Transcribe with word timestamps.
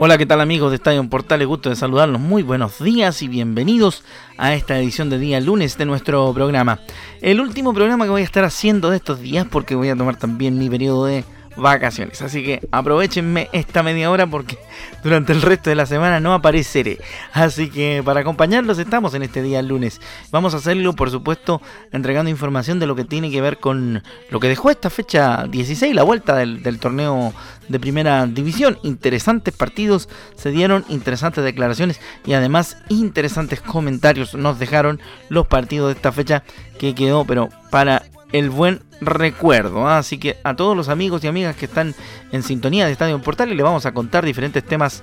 Hola, 0.00 0.16
¿qué 0.16 0.26
tal 0.26 0.40
amigos 0.40 0.70
de 0.70 0.76
Estadio 0.76 1.02
Portales? 1.10 1.48
Gusto 1.48 1.70
de 1.70 1.74
saludarlos. 1.74 2.20
Muy 2.20 2.44
buenos 2.44 2.78
días 2.78 3.20
y 3.20 3.26
bienvenidos 3.26 4.04
a 4.36 4.54
esta 4.54 4.78
edición 4.78 5.10
de 5.10 5.18
día 5.18 5.40
lunes 5.40 5.76
de 5.76 5.86
nuestro 5.86 6.32
programa. 6.32 6.78
El 7.20 7.40
último 7.40 7.74
programa 7.74 8.04
que 8.04 8.12
voy 8.12 8.22
a 8.22 8.24
estar 8.24 8.44
haciendo 8.44 8.90
de 8.90 8.98
estos 8.98 9.18
días 9.18 9.44
porque 9.50 9.74
voy 9.74 9.88
a 9.88 9.96
tomar 9.96 10.16
también 10.16 10.56
mi 10.56 10.70
periodo 10.70 11.06
de 11.06 11.24
vacaciones. 11.56 12.22
Así 12.22 12.42
que 12.42 12.66
aprovechenme 12.70 13.48
esta 13.52 13.82
media 13.82 14.10
hora 14.10 14.26
porque 14.26 14.58
durante 15.02 15.32
el 15.32 15.42
resto 15.42 15.70
de 15.70 15.76
la 15.76 15.86
semana 15.86 16.20
no 16.20 16.34
apareceré. 16.34 16.98
Así 17.32 17.70
que 17.70 18.02
para 18.04 18.20
acompañarlos 18.20 18.78
estamos 18.78 19.14
en 19.14 19.22
este 19.22 19.42
día 19.42 19.62
lunes. 19.62 20.00
Vamos 20.30 20.54
a 20.54 20.58
hacerlo, 20.58 20.94
por 20.94 21.10
supuesto, 21.10 21.60
entregando 21.92 22.30
información 22.30 22.78
de 22.78 22.86
lo 22.86 22.96
que 22.96 23.04
tiene 23.04 23.30
que 23.30 23.40
ver 23.40 23.58
con 23.58 24.02
lo 24.30 24.40
que 24.40 24.48
dejó 24.48 24.70
esta 24.70 24.90
fecha 24.90 25.46
16, 25.48 25.94
la 25.94 26.02
vuelta 26.02 26.36
del, 26.36 26.62
del 26.62 26.78
torneo 26.78 27.32
de 27.68 27.80
primera 27.80 28.26
división. 28.26 28.78
Interesantes 28.82 29.54
partidos 29.54 30.08
se 30.36 30.50
dieron, 30.50 30.84
interesantes 30.88 31.44
declaraciones 31.44 32.00
y 32.26 32.32
además 32.32 32.76
interesantes 32.88 33.60
comentarios 33.60 34.34
nos 34.34 34.58
dejaron 34.58 35.00
los 35.28 35.46
partidos 35.46 35.88
de 35.88 35.94
esta 35.94 36.12
fecha 36.12 36.42
que 36.78 36.94
quedó, 36.94 37.24
pero 37.24 37.48
para 37.70 38.02
el 38.32 38.50
buen 38.50 38.80
recuerdo. 39.00 39.86
¿ah? 39.88 39.98
Así 39.98 40.18
que 40.18 40.36
a 40.44 40.54
todos 40.54 40.76
los 40.76 40.88
amigos 40.88 41.24
y 41.24 41.28
amigas 41.28 41.56
que 41.56 41.66
están 41.66 41.94
en 42.32 42.42
sintonía 42.42 42.86
de 42.86 42.92
Estadio 42.92 43.20
Portal, 43.20 43.54
le 43.54 43.62
vamos 43.62 43.86
a 43.86 43.92
contar 43.92 44.24
diferentes 44.24 44.64
temas 44.64 45.02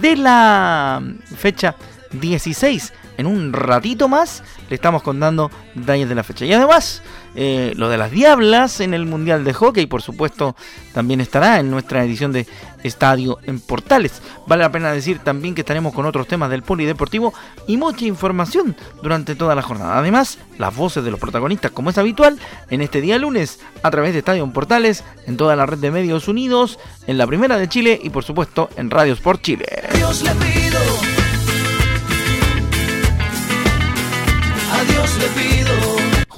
de 0.00 0.16
la 0.16 1.02
fecha 1.36 1.74
16 2.12 2.92
en 3.18 3.26
un 3.26 3.52
ratito 3.52 4.08
más 4.08 4.42
le 4.68 4.76
estamos 4.76 5.02
contando 5.02 5.50
detalles 5.74 6.08
de 6.08 6.14
la 6.14 6.22
fecha. 6.22 6.44
Y 6.44 6.52
además, 6.52 7.02
eh, 7.34 7.72
lo 7.76 7.88
de 7.88 7.98
las 7.98 8.10
Diablas 8.10 8.80
en 8.80 8.94
el 8.94 9.06
Mundial 9.06 9.44
de 9.44 9.52
Hockey, 9.52 9.86
por 9.86 10.02
supuesto, 10.02 10.56
también 10.92 11.20
estará 11.20 11.58
en 11.58 11.70
nuestra 11.70 12.04
edición 12.04 12.32
de 12.32 12.46
Estadio 12.82 13.38
en 13.42 13.60
Portales. 13.60 14.22
Vale 14.46 14.62
la 14.62 14.72
pena 14.72 14.92
decir 14.92 15.18
también 15.18 15.54
que 15.54 15.62
estaremos 15.62 15.92
con 15.92 16.06
otros 16.06 16.28
temas 16.28 16.48
del 16.50 16.62
polideportivo 16.62 17.34
y 17.66 17.76
mucha 17.76 18.04
información 18.04 18.76
durante 19.02 19.34
toda 19.34 19.54
la 19.54 19.62
jornada. 19.62 19.98
Además, 19.98 20.38
las 20.58 20.74
voces 20.74 21.02
de 21.04 21.10
los 21.10 21.20
protagonistas, 21.20 21.72
como 21.72 21.90
es 21.90 21.98
habitual, 21.98 22.38
en 22.70 22.82
este 22.82 23.00
día 23.00 23.18
lunes, 23.18 23.58
a 23.82 23.90
través 23.90 24.12
de 24.12 24.20
Estadio 24.20 24.44
en 24.44 24.52
Portales, 24.52 25.02
en 25.26 25.36
toda 25.36 25.56
la 25.56 25.66
red 25.66 25.78
de 25.78 25.90
medios 25.90 26.28
unidos, 26.28 26.78
en 27.06 27.18
la 27.18 27.26
primera 27.26 27.58
de 27.58 27.68
Chile 27.68 27.98
y 28.00 28.10
por 28.10 28.22
supuesto 28.22 28.70
en 28.76 28.90
Radio 28.90 29.14
Sport 29.14 29.42
Chile. 29.42 29.66
Dios 29.94 30.22
le 30.22 30.30
pido 30.36 31.17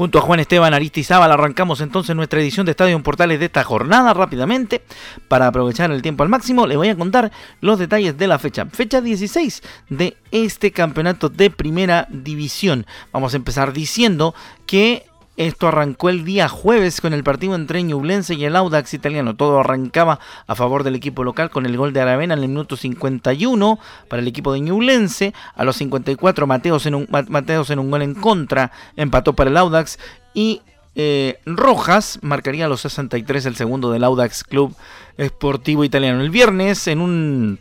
Junto 0.01 0.19
a 0.19 0.23
Juan 0.23 0.41
Esteban 0.41 0.73
Aristizábal 0.73 1.31
arrancamos 1.31 1.83
entonces 1.83 2.17
nuestra 2.17 2.41
edición 2.41 2.65
de 2.65 2.71
Estadio 2.71 2.97
en 2.97 3.03
Portales 3.03 3.39
de 3.39 3.45
esta 3.45 3.65
jornada 3.65 4.15
rápidamente. 4.15 4.81
Para 5.29 5.47
aprovechar 5.47 5.91
el 5.91 6.01
tiempo 6.01 6.23
al 6.23 6.31
máximo, 6.31 6.67
le 6.67 6.79
voy 6.79 6.89
a 6.89 6.97
contar 6.97 7.31
los 7.61 7.79
detalles 7.79 8.17
de 8.17 8.27
la 8.27 8.39
fecha. 8.39 8.65
Fecha 8.65 9.03
16 9.03 9.63
de 9.91 10.17
este 10.31 10.73
campeonato 10.73 11.29
de 11.29 11.51
primera 11.51 12.09
división. 12.09 12.87
Vamos 13.13 13.35
a 13.35 13.37
empezar 13.37 13.75
diciendo 13.75 14.35
que 14.65 15.05
esto 15.47 15.69
arrancó 15.69 16.11
el 16.11 16.27
día 16.27 16.51
jueves 16.51 17.01
con 17.01 17.15
el 17.15 17.25
partido 17.25 17.55
entre 17.55 17.83
Ñublense 17.83 18.35
y 18.35 18.45
el 18.45 18.57
Audax 18.57 18.93
italiano. 18.93 19.37
Todo 19.37 19.61
arrancaba 19.61 20.21
a 20.47 20.55
favor 20.55 20.85
del 20.85 20.97
equipo 20.97 21.25
local 21.25 21.49
con 21.49 21.65
el 21.65 21.79
gol 21.79 21.95
de 21.95 22.03
Aravena 22.03 22.35
en 22.35 22.41
el 22.41 22.49
minuto 22.49 22.77
51 22.77 23.79
para 24.09 24.21
el 24.21 24.29
equipo 24.29 24.53
de 24.53 24.61
Ñublense. 24.61 25.33
A 25.55 25.65
los 25.65 25.77
54 25.77 26.47
Mateos 26.47 26.85
en 26.85 26.95
un, 26.95 27.09
Mateos 27.29 27.71
en 27.71 27.79
un 27.79 27.91
gol 27.91 28.03
en 28.03 28.15
contra 28.15 28.71
empató 28.97 29.33
para 29.33 29.49
el 29.49 29.57
Audax 29.57 29.99
y 30.35 30.61
eh, 30.95 31.39
Rojas 31.47 32.19
marcaría 32.21 32.67
a 32.67 32.69
los 32.69 32.83
63 32.83 33.47
el 33.47 33.57
segundo 33.57 33.91
del 33.91 34.05
Audax 34.05 34.45
Club 34.45 34.77
Esportivo 35.17 35.85
Italiano. 35.85 36.21
El 36.21 36.29
viernes 36.29 36.87
en 36.87 37.01
un 37.01 37.61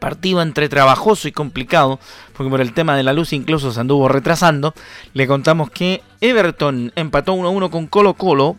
partido 0.00 0.42
entre 0.42 0.68
trabajoso 0.68 1.28
y 1.28 1.32
complicado, 1.32 2.00
porque 2.36 2.50
por 2.50 2.60
el 2.60 2.72
tema 2.72 2.96
de 2.96 3.04
la 3.04 3.12
luz 3.12 3.32
incluso 3.32 3.70
se 3.70 3.78
anduvo 3.78 4.08
retrasando, 4.08 4.74
le 5.14 5.28
contamos 5.28 5.70
que 5.70 6.02
Everton 6.20 6.92
empató 6.96 7.34
1-1 7.34 7.70
con 7.70 7.86
Colo 7.86 8.14
Colo 8.14 8.56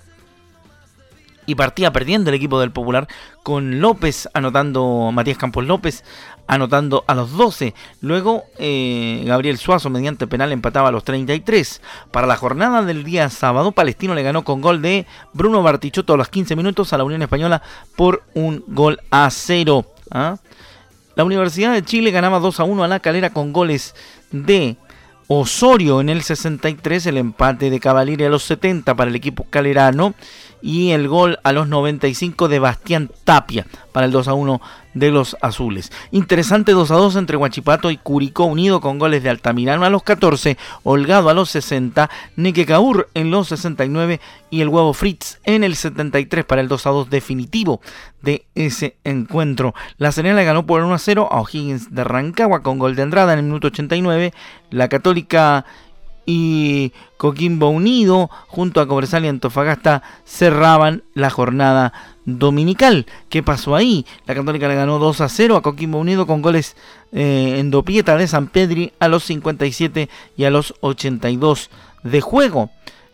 y 1.46 1.56
partía 1.56 1.92
perdiendo 1.92 2.30
el 2.30 2.36
equipo 2.36 2.60
del 2.60 2.72
Popular 2.72 3.08
con 3.44 3.82
López 3.82 4.30
anotando, 4.34 5.12
Matías 5.12 5.38
Campos 5.38 5.66
López 5.66 6.04
anotando 6.48 7.04
a 7.08 7.16
los 7.16 7.32
12. 7.34 7.74
Luego 8.02 8.44
eh, 8.60 9.24
Gabriel 9.26 9.58
Suazo 9.58 9.90
mediante 9.90 10.28
penal 10.28 10.52
empataba 10.52 10.90
a 10.90 10.92
los 10.92 11.04
33. 11.04 11.82
Para 12.12 12.28
la 12.28 12.36
jornada 12.36 12.84
del 12.84 13.04
día 13.04 13.30
sábado, 13.30 13.72
Palestino 13.72 14.14
le 14.16 14.24
ganó 14.24 14.44
con 14.44 14.62
gol 14.62 14.82
de 14.82 15.06
Bruno 15.34 15.64
Bartichotto 15.64 16.14
a 16.14 16.18
los 16.18 16.30
15 16.30 16.56
minutos 16.56 16.94
a 16.94 16.98
la 16.98 17.04
Unión 17.04 17.22
Española 17.22 17.62
por 17.96 18.24
un 18.34 18.64
gol 18.68 19.00
a 19.10 19.30
cero. 19.32 19.86
¿ah? 20.12 20.38
La 21.16 21.24
Universidad 21.24 21.74
de 21.74 21.84
Chile 21.84 22.12
ganaba 22.12 22.40
2 22.40 22.60
a 22.60 22.64
1 22.64 22.84
a 22.84 22.88
la 22.88 23.00
calera 23.00 23.32
con 23.32 23.52
goles 23.54 23.96
de 24.32 24.78
Osorio 25.28 26.02
en 26.02 26.10
el 26.10 26.24
63, 26.24 27.06
el 27.06 27.18
empate 27.18 27.70
de 27.70 27.80
Cavalieri 27.80 28.26
a 28.26 28.30
los 28.30 28.44
70 28.44 28.96
para 28.96 29.10
el 29.10 29.16
equipo 29.16 29.46
calerano 29.50 30.14
y 30.62 30.92
el 30.92 31.08
gol 31.08 31.40
a 31.44 31.54
los 31.54 31.70
95 31.70 32.50
de 32.50 32.60
Bastián 32.60 33.10
Tapia 33.24 33.66
para 33.94 34.06
el 34.06 34.12
2 34.12 34.28
a 34.28 34.34
1 34.34 34.62
de 34.94 35.12
los 35.12 35.38
azules. 35.42 35.92
Interesante 36.12 36.72
2 36.72 36.92
a 36.92 36.96
2 36.96 37.16
entre 37.16 37.38
Huachipato 37.38 37.92
y 37.92 37.98
Curicó 37.98 38.46
unido 38.46 38.82
con 38.82 39.00
goles 39.00 39.24
de 39.24 39.30
Altamirano 39.30 39.86
a 39.86 39.90
los 39.90 40.04
14, 40.04 40.58
Holgado 40.84 41.30
a 41.30 41.34
los 41.34 41.50
60, 41.50 42.10
Nequecaur 42.36 43.10
en 43.14 43.32
los 43.32 43.50
69 43.50 44.20
y 44.50 44.62
el 44.62 44.70
huevo 44.70 44.94
Fritz 44.94 45.40
en 45.46 45.64
el 45.64 45.76
73 45.76 46.46
para 46.46 46.62
el 46.62 46.68
2 46.68 46.86
a 46.86 46.90
2 46.90 47.10
definitivo 47.10 47.82
de 48.22 48.46
ese 48.56 48.96
encuentro. 49.04 49.74
La 49.98 50.12
Serena 50.12 50.44
ganó 50.44 50.66
por 50.66 50.82
1 50.82 50.94
a 50.94 51.00
0 51.00 51.30
a 51.32 51.42
O'Higgins 51.42 51.94
de 51.94 52.04
Rancagua 52.04 52.62
con 52.62 52.80
gol 52.80 52.96
de 52.96 53.04
Andrada 53.04 53.34
en 53.34 53.40
el 53.40 53.46
minuto 53.46 53.68
89. 53.68 54.34
La 54.70 54.90
Católica 54.90 55.66
y 56.26 56.94
Coquimbo 57.18 57.70
Unido 57.70 58.30
junto 58.48 58.82
a 58.82 58.88
Cobresal 58.88 59.26
y 59.26 59.28
Antofagasta 59.28 60.04
cerraban 60.26 61.04
la 61.14 61.30
jornada 61.30 61.94
dominical. 62.26 63.06
¿Qué 63.30 63.44
pasó 63.44 63.76
ahí? 63.76 64.06
La 64.26 64.36
Católica 64.36 64.68
le 64.68 64.76
ganó 64.76 65.00
2 65.00 65.22
a 65.22 65.30
0 65.30 65.56
a 65.56 65.62
Coquimbo 65.62 66.00
Unido 66.00 66.28
con 66.28 66.42
goles 66.42 66.76
eh, 67.12 67.56
en 67.58 67.72
dopieta 67.72 68.18
de 68.18 68.28
San 68.28 68.48
Pedri 68.48 68.94
a 69.00 69.08
los 69.08 69.24
57 69.24 70.10
y 70.38 70.44
a 70.44 70.50
los 70.50 70.76
82 70.82 71.70
de 72.04 72.22
juego. 72.22 72.70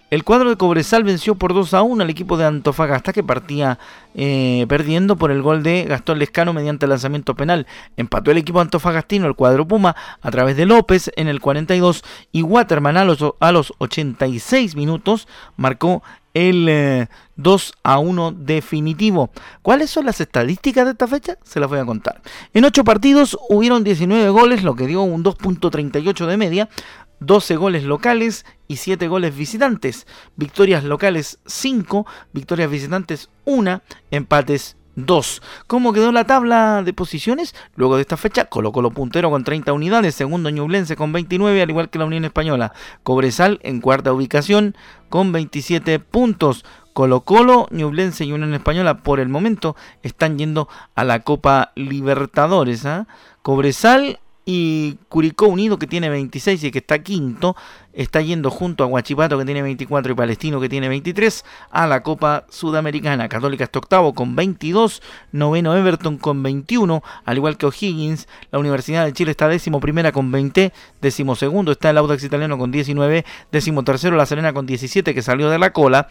El 0.09 0.23
cuadro 0.23 0.49
de 0.49 0.55
Cobresal 0.55 1.03
venció 1.03 1.35
por 1.35 1.53
2 1.53 1.73
a 1.73 1.81
1 1.81 2.01
al 2.01 2.09
equipo 2.09 2.37
de 2.37 2.45
Antofagasta 2.45 3.11
que 3.11 3.23
partía 3.23 3.77
eh, 4.15 4.65
perdiendo 4.69 5.17
por 5.17 5.31
el 5.31 5.41
gol 5.41 5.63
de 5.63 5.83
Gastón 5.83 6.19
Lescano 6.19 6.53
mediante 6.53 6.87
lanzamiento 6.87 7.35
penal. 7.35 7.67
Empató 7.97 8.31
el 8.31 8.37
equipo 8.37 8.61
antofagastino, 8.61 9.27
el 9.27 9.35
cuadro 9.35 9.67
Puma, 9.67 9.97
a 10.21 10.31
través 10.31 10.55
de 10.55 10.65
López 10.65 11.11
en 11.17 11.27
el 11.27 11.41
42 11.41 12.05
y 12.31 12.41
Waterman 12.41 12.95
a 12.95 13.03
los, 13.03 13.19
a 13.41 13.51
los 13.51 13.73
86 13.79 14.77
minutos 14.77 15.27
marcó 15.57 16.01
el 16.33 17.07
2 17.35 17.69
eh, 17.69 17.79
a 17.83 17.99
1 17.99 18.31
definitivo. 18.31 19.31
¿Cuáles 19.61 19.89
son 19.89 20.05
las 20.05 20.21
estadísticas 20.21 20.85
de 20.85 20.91
esta 20.91 21.07
fecha? 21.07 21.37
Se 21.43 21.59
las 21.59 21.67
voy 21.67 21.79
a 21.79 21.85
contar. 21.85 22.21
En 22.53 22.63
8 22.63 22.83
partidos 22.83 23.37
hubieron 23.49 23.83
19 23.83 24.29
goles, 24.29 24.63
lo 24.63 24.75
que 24.75 24.87
dio 24.87 25.01
un 25.01 25.23
2.38 25.23 26.25
de 26.27 26.37
media. 26.37 26.69
12 27.19 27.55
goles 27.55 27.83
locales 27.83 28.45
y 28.67 28.77
7 28.77 29.07
goles 29.07 29.35
visitantes. 29.35 30.07
Victorias 30.35 30.83
locales 30.83 31.39
5, 31.45 32.05
victorias 32.33 32.69
visitantes 32.69 33.29
1, 33.45 33.81
empates 34.11 34.77
2. 34.97 35.41
¿Cómo 35.67 35.93
quedó 35.93 36.11
la 36.11 36.25
tabla 36.25 36.81
de 36.83 36.91
posiciones? 36.91 37.55
Luego 37.75 37.95
de 37.95 38.01
esta 38.01 38.17
fecha, 38.17 38.45
Colo 38.45 38.71
Colo 38.71 38.89
puntero 38.91 39.29
con 39.29 39.43
30 39.43 39.71
unidades, 39.71 40.15
segundo 40.15 40.49
Ñublense 40.49 40.95
con 40.95 41.13
29, 41.13 41.61
al 41.61 41.69
igual 41.69 41.89
que 41.89 41.99
la 41.99 42.05
Unión 42.05 42.25
Española. 42.25 42.73
Cobresal 43.03 43.59
en 43.61 43.79
cuarta 43.79 44.11
ubicación 44.11 44.75
con 45.09 45.31
27 45.31 45.99
puntos. 45.99 46.65
Colo 46.93 47.21
Colo, 47.21 47.67
Ñublense 47.69 48.25
y 48.25 48.31
Unión 48.31 48.55
Española 48.55 49.03
por 49.03 49.19
el 49.19 49.29
momento 49.29 49.75
están 50.01 50.39
yendo 50.39 50.67
a 50.95 51.03
la 51.03 51.19
Copa 51.19 51.71
Libertadores. 51.75 52.87
¿ah? 52.87 53.07
Cobresal 53.43 54.19
y 54.49 54.97
Curicó 55.09 55.47
Unido 55.47 55.77
que 55.77 55.87
tiene 55.87 56.07
26 56.07 56.63
y 56.63 56.71
que 56.71 56.79
está 56.79 56.99
quinto, 56.99 57.57
está 57.91 58.21
yendo 58.21 58.49
junto 58.49 58.85
a 58.85 58.87
Huachipato 58.87 59.37
que 59.37 59.43
tiene 59.43 59.61
24 59.61 60.13
y 60.13 60.15
Palestino 60.15 60.61
que 60.61 60.69
tiene 60.69 60.87
23 60.87 61.43
a 61.69 61.85
la 61.85 62.01
Copa 62.01 62.45
Sudamericana. 62.49 63.27
Católica 63.27 63.65
está 63.65 63.79
octavo 63.79 64.13
con 64.13 64.37
22, 64.37 65.01
noveno 65.33 65.75
Everton 65.75 66.17
con 66.17 66.43
21, 66.43 67.03
al 67.25 67.35
igual 67.35 67.57
que 67.57 67.65
O'Higgins. 67.65 68.29
La 68.49 68.59
Universidad 68.59 69.03
de 69.03 69.11
Chile 69.11 69.31
está 69.31 69.49
décimo 69.49 69.81
primera 69.81 70.13
con 70.13 70.31
20, 70.31 70.71
décimo 71.01 71.35
segundo 71.35 71.73
está 71.73 71.89
el 71.89 71.97
Audax 71.97 72.23
Italiano 72.23 72.57
con 72.57 72.71
19, 72.71 73.25
décimo 73.51 73.83
tercero 73.83 74.15
La 74.15 74.25
Serena 74.25 74.53
con 74.53 74.65
17 74.65 75.13
que 75.13 75.21
salió 75.21 75.49
de 75.49 75.59
la 75.59 75.73
cola. 75.73 76.07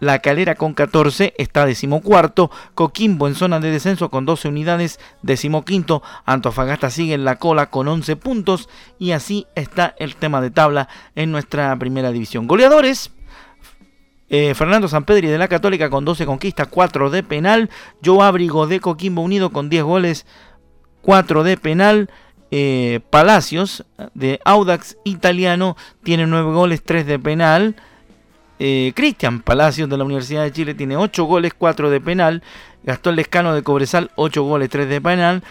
La 0.00 0.18
Calera 0.18 0.54
con 0.54 0.74
14 0.74 1.34
está 1.38 1.66
decimocuarto. 1.66 2.50
Coquimbo 2.74 3.28
en 3.28 3.34
zona 3.34 3.60
de 3.60 3.70
descenso 3.70 4.10
con 4.10 4.26
12 4.26 4.48
unidades, 4.48 5.00
decimoquinto. 5.22 6.02
Antofagasta 6.26 6.90
sigue 6.90 7.14
en 7.14 7.24
la 7.24 7.36
cola 7.36 7.70
con 7.70 7.88
11 7.88 8.16
puntos. 8.16 8.68
Y 8.98 9.12
así 9.12 9.46
está 9.54 9.94
el 9.98 10.16
tema 10.16 10.40
de 10.40 10.50
tabla 10.50 10.88
en 11.14 11.32
nuestra 11.32 11.74
primera 11.78 12.12
división. 12.12 12.46
Goleadores. 12.46 13.12
Eh, 14.30 14.54
Fernando 14.54 14.88
Sampedri 14.88 15.28
de 15.28 15.38
la 15.38 15.48
Católica 15.48 15.90
con 15.90 16.04
12 16.04 16.26
conquistas, 16.26 16.68
4 16.68 17.10
de 17.10 17.22
penal. 17.22 17.70
Joe 18.04 18.24
Abrigo 18.24 18.66
de 18.66 18.80
Coquimbo 18.80 19.22
Unido 19.22 19.50
con 19.50 19.68
10 19.68 19.84
goles, 19.84 20.26
4 21.02 21.44
de 21.44 21.56
penal. 21.56 22.10
Eh, 22.50 23.00
Palacios 23.10 23.84
de 24.14 24.40
Audax 24.44 24.96
Italiano 25.04 25.76
tiene 26.02 26.26
9 26.26 26.52
goles, 26.52 26.82
3 26.82 27.06
de 27.06 27.18
penal. 27.18 27.76
Eh, 28.58 28.92
Cristian 28.94 29.40
Palacios 29.40 29.88
de 29.88 29.96
la 29.96 30.04
Universidad 30.04 30.42
de 30.42 30.52
Chile 30.52 30.74
tiene 30.74 30.96
8 30.96 31.24
goles, 31.24 31.52
4 31.56 31.90
de 31.90 32.00
penal. 32.00 32.42
Gastón 32.82 33.16
Lescano 33.16 33.54
de 33.54 33.62
Cobresal, 33.62 34.10
8 34.16 34.42
goles, 34.42 34.70
3 34.70 34.88
de 34.88 35.00
penal. 35.00 35.42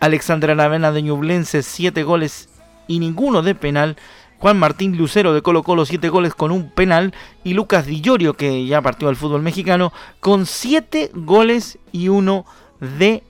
Alexandra 0.00 0.54
Lavena 0.54 0.92
de 0.92 1.02
Ñublense, 1.02 1.62
7 1.62 2.02
goles 2.02 2.48
y 2.88 2.98
ninguno 2.98 3.42
de 3.42 3.54
penal. 3.54 3.96
Juan 4.38 4.58
Martín 4.58 4.96
Lucero 4.96 5.32
de 5.32 5.42
Colo 5.42 5.62
Colo, 5.62 5.86
7 5.86 6.08
goles 6.08 6.34
con 6.34 6.50
un 6.50 6.70
penal. 6.70 7.14
Y 7.44 7.54
Lucas 7.54 7.86
Dillorio, 7.86 8.34
que 8.34 8.66
ya 8.66 8.82
partió 8.82 9.08
al 9.08 9.16
fútbol 9.16 9.42
mexicano, 9.42 9.92
con 10.20 10.46
7 10.46 11.12
goles 11.14 11.78
y 11.92 12.08
1 12.08 12.44
de 12.80 13.22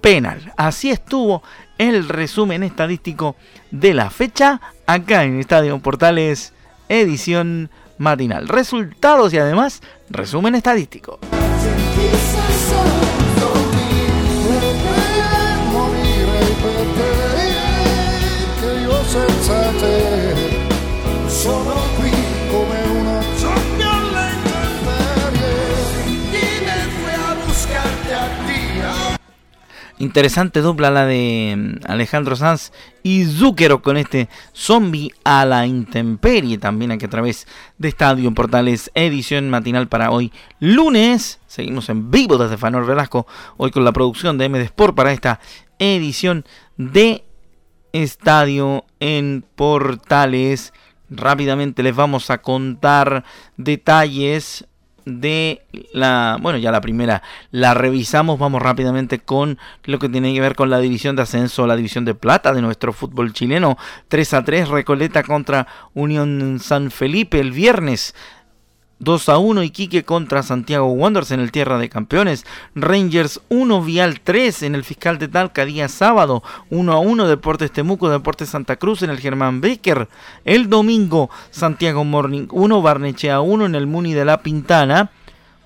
penal. 0.00 0.52
Así 0.56 0.90
estuvo 0.90 1.42
el 1.78 2.08
resumen 2.08 2.62
estadístico 2.62 3.36
de 3.70 3.94
la 3.94 4.10
fecha 4.10 4.60
acá 4.86 5.24
en 5.24 5.38
Estadio 5.40 5.78
Portales, 5.78 6.54
edición 6.88 7.70
matinal. 8.00 8.48
Resultados 8.48 9.32
y 9.32 9.38
además 9.38 9.82
resumen 10.08 10.56
estadístico. 10.56 11.20
Interesante 30.10 30.60
dupla 30.60 30.90
la 30.90 31.06
de 31.06 31.54
mm, 31.56 31.88
Alejandro 31.88 32.34
Sanz 32.34 32.72
y 33.04 33.26
Zúquero 33.26 33.80
con 33.80 33.96
este 33.96 34.28
zombie 34.52 35.12
a 35.22 35.44
la 35.44 35.68
intemperie 35.68 36.58
también 36.58 36.90
aquí 36.90 37.04
a 37.04 37.08
través 37.08 37.46
de 37.78 37.86
Estadio 37.86 38.34
Portales, 38.34 38.90
edición 38.96 39.50
matinal 39.50 39.86
para 39.86 40.10
hoy 40.10 40.32
lunes. 40.58 41.38
Seguimos 41.46 41.88
en 41.90 42.10
vivo 42.10 42.38
desde 42.38 42.56
Fanor 42.56 42.86
Velasco, 42.86 43.28
hoy 43.56 43.70
con 43.70 43.84
la 43.84 43.92
producción 43.92 44.36
de 44.36 44.48
MD 44.48 44.62
Sport 44.62 44.96
para 44.96 45.12
esta 45.12 45.38
edición 45.78 46.44
de 46.76 47.22
Estadio 47.92 48.86
en 48.98 49.44
Portales. 49.54 50.72
Rápidamente 51.08 51.84
les 51.84 51.94
vamos 51.94 52.30
a 52.30 52.38
contar 52.38 53.22
detalles 53.56 54.66
de 55.04 55.62
la, 55.92 56.38
bueno, 56.40 56.58
ya 56.58 56.70
la 56.70 56.80
primera 56.80 57.22
la 57.50 57.74
revisamos, 57.74 58.38
vamos 58.38 58.62
rápidamente 58.62 59.18
con 59.18 59.58
lo 59.84 59.98
que 59.98 60.08
tiene 60.08 60.32
que 60.34 60.40
ver 60.40 60.54
con 60.54 60.70
la 60.70 60.78
división 60.78 61.16
de 61.16 61.22
ascenso, 61.22 61.66
la 61.66 61.76
división 61.76 62.04
de 62.04 62.14
plata 62.14 62.52
de 62.52 62.62
nuestro 62.62 62.92
fútbol 62.92 63.32
chileno. 63.32 63.76
3 64.08 64.34
a 64.34 64.44
3 64.44 64.68
Recoleta 64.68 65.22
contra 65.22 65.66
Unión 65.94 66.58
San 66.60 66.90
Felipe 66.90 67.40
el 67.40 67.52
viernes. 67.52 68.14
2 69.00 69.28
a 69.30 69.38
1 69.38 69.62
Iquique 69.62 70.04
contra 70.04 70.42
Santiago 70.42 70.86
Wanderers 70.92 71.30
en 71.30 71.40
el 71.40 71.52
Tierra 71.52 71.78
de 71.78 71.88
Campeones. 71.88 72.44
Rangers 72.74 73.40
1 73.48 73.82
Vial 73.82 74.20
3 74.20 74.62
en 74.64 74.74
el 74.74 74.84
Fiscal 74.84 75.18
de 75.18 75.28
Talca 75.28 75.64
día 75.64 75.88
sábado. 75.88 76.42
1 76.68 76.92
a 76.92 76.98
1 76.98 77.26
Deportes 77.26 77.72
Temuco, 77.72 78.10
Deportes 78.10 78.50
Santa 78.50 78.76
Cruz 78.76 79.02
en 79.02 79.08
el 79.08 79.18
Germán 79.18 79.62
Becker. 79.62 80.08
El 80.44 80.68
domingo 80.68 81.30
Santiago 81.50 82.04
Morning 82.04 82.46
1 82.50 82.82
Barnechea 82.82 83.40
1 83.40 83.66
en 83.66 83.74
el 83.74 83.86
Muni 83.86 84.12
de 84.12 84.26
la 84.26 84.42
Pintana. 84.42 85.10